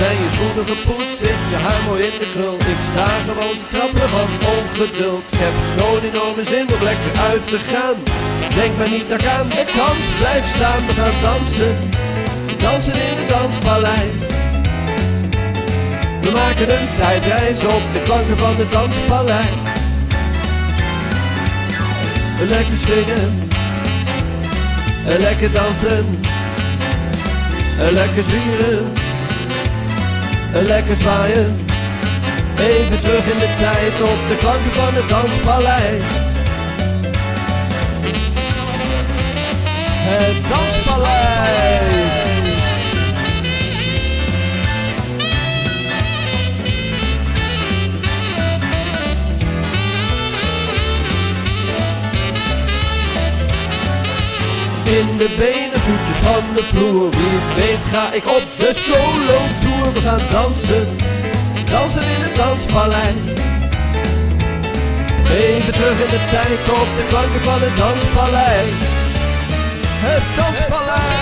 [0.00, 2.54] Zijn je schoenen gepoetst, zit je haar mooi in de krul.
[2.54, 5.24] Ik sta gewoon te trappelen van ongeduld.
[5.32, 7.96] Ik heb zo'n enorme zin om lekker uit te gaan.
[8.54, 10.80] Denk maar niet ik aan de kant blijf staan.
[10.86, 11.74] We gaan dansen,
[12.64, 14.20] dansen in het danspaleis.
[16.24, 19.60] We maken een tijdreis op de klanken van het danspaleis.
[22.54, 23.48] Lekker swingen,
[25.26, 26.06] lekker dansen,
[27.90, 28.99] lekker zwieren
[30.52, 31.56] lekker zwaaien.
[32.58, 36.02] Even terug in de tijd op de klanken van het danspaleis.
[40.08, 42.28] Het danspaleis.
[55.20, 57.10] de benen, voetjes van de vloer.
[57.10, 59.92] Wie weet ga ik op de solo tour.
[59.92, 60.96] We gaan dansen,
[61.70, 63.30] dansen in het danspaleis.
[65.30, 68.74] Even terug in de tijd op de klanken van het danspaleis.
[70.06, 71.18] Het danspaleis.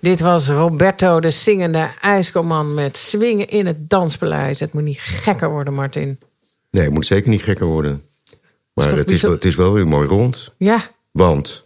[0.00, 4.60] Dit was Roberto, de zingende ijskoman met swingen in het danspaleis.
[4.60, 6.18] Het moet niet gekker worden, Martin.
[6.70, 8.02] Nee, het moet zeker niet gekker worden.
[8.74, 10.52] Maar het is, wel, het is wel weer mooi rond.
[10.56, 11.62] Ja, Want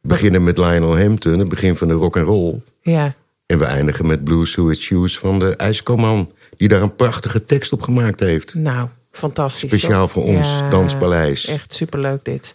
[0.00, 2.60] we beginnen met Lionel Hampton, het begin van de rock and roll.
[2.82, 3.14] ja.
[3.46, 6.30] En we eindigen met Blue Suede Shoes van de IJskoman.
[6.56, 8.54] Die daar een prachtige tekst op gemaakt heeft.
[8.54, 9.68] Nou, fantastisch.
[9.70, 10.10] Speciaal toch?
[10.10, 11.46] voor ons, Ja, Danspaleis.
[11.46, 12.54] Echt superleuk dit.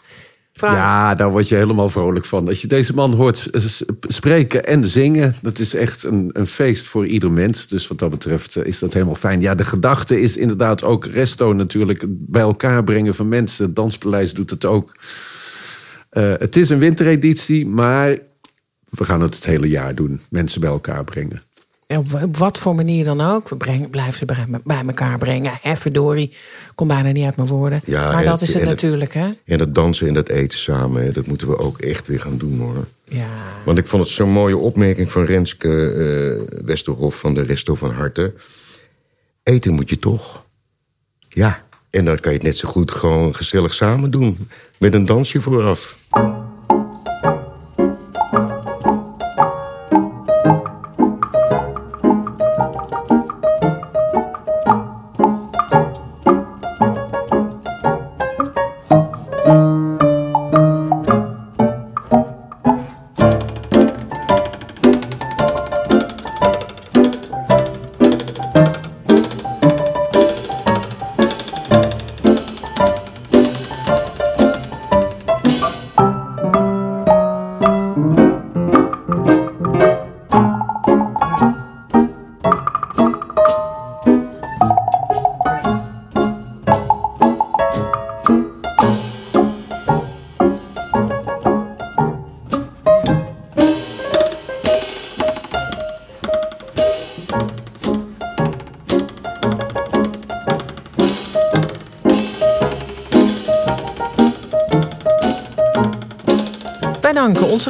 [0.54, 0.74] Vraag.
[0.74, 2.48] Ja, daar word je helemaal vrolijk van.
[2.48, 6.86] Als je deze man hoort s- spreken en zingen, dat is echt een, een feest
[6.86, 7.68] voor ieder mens.
[7.68, 9.42] Dus wat dat betreft eh, is dat helemaal fijn.
[9.42, 12.02] Ja, de gedachte is inderdaad ook resto natuurlijk.
[12.02, 13.66] het Bij elkaar brengen van mensen.
[13.66, 14.96] Het Danspaleis doet het ook.
[16.18, 18.18] Eh, het is een wintereditie, maar
[18.90, 20.20] we gaan het het hele jaar doen.
[20.30, 21.42] Mensen bij elkaar brengen.
[21.88, 23.50] En Op, wat voor manier dan ook.
[23.50, 25.52] We brengen, blijven ze bij, bij elkaar brengen.
[25.62, 26.34] Hè, verdorie.
[26.76, 27.82] Kom bijna niet uit mijn woorden.
[27.86, 29.28] Ja, maar dat het- is het natuurlijk, hè?
[29.46, 32.38] En dat dansen en dat eten samen, hè, dat moeten we ook echt weer gaan
[32.38, 32.88] doen hoor.
[33.06, 33.28] Ja.
[33.66, 37.92] Want ik vond het zo'n mooie opmerking van Renske eh Westerhof van de Resto van
[37.92, 38.34] Harte.
[39.44, 40.46] Eten moet je toch.
[41.30, 41.66] Ja,
[41.98, 44.48] en dan kan je het net zo goed gewoon gezellig samen doen.
[44.78, 45.98] Met een dansje vooraf.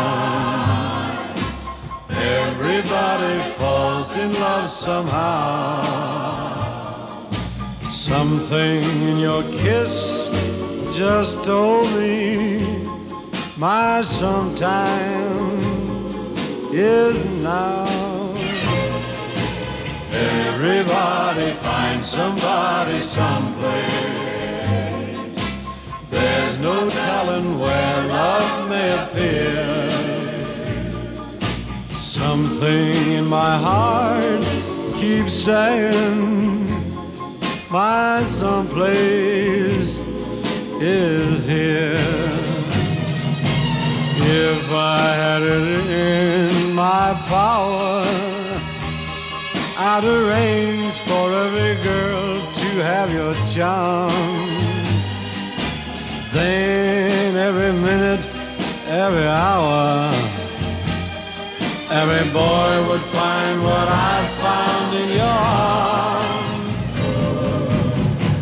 [2.10, 5.84] Everybody falls in love somehow.
[7.84, 10.30] Something in your kiss
[10.98, 12.88] just told me
[13.58, 15.60] my sometime
[16.74, 17.86] is now.
[20.12, 24.29] Everybody finds somebody someplace.
[26.10, 29.90] There's no telling where love may appear.
[31.92, 34.44] Something in my heart
[34.96, 36.68] keeps saying
[37.72, 40.00] my someplace
[40.82, 42.40] is here.
[44.32, 48.04] If I had it in my power,
[49.78, 54.49] I'd arrange for every girl to have your charm.
[56.32, 58.24] Then every minute,
[58.88, 60.12] every hour,
[61.90, 67.00] every boy would find what I found in your arms.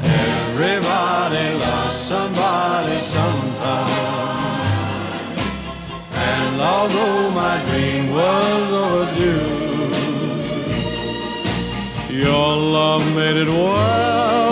[0.03, 3.87] Everybody loves somebody sometime.
[6.13, 9.47] And although my dream was overdue,
[12.13, 14.46] your love made it worth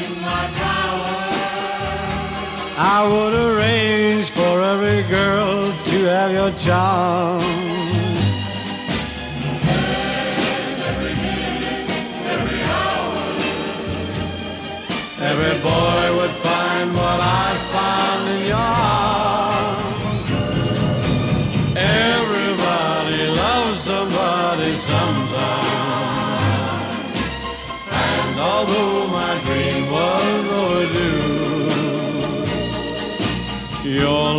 [0.04, 1.16] in my power,
[2.76, 7.53] I would arrange for every girl to have your charm.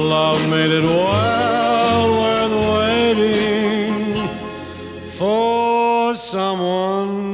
[0.06, 4.28] Love made it well worth waiting
[5.18, 7.25] for someone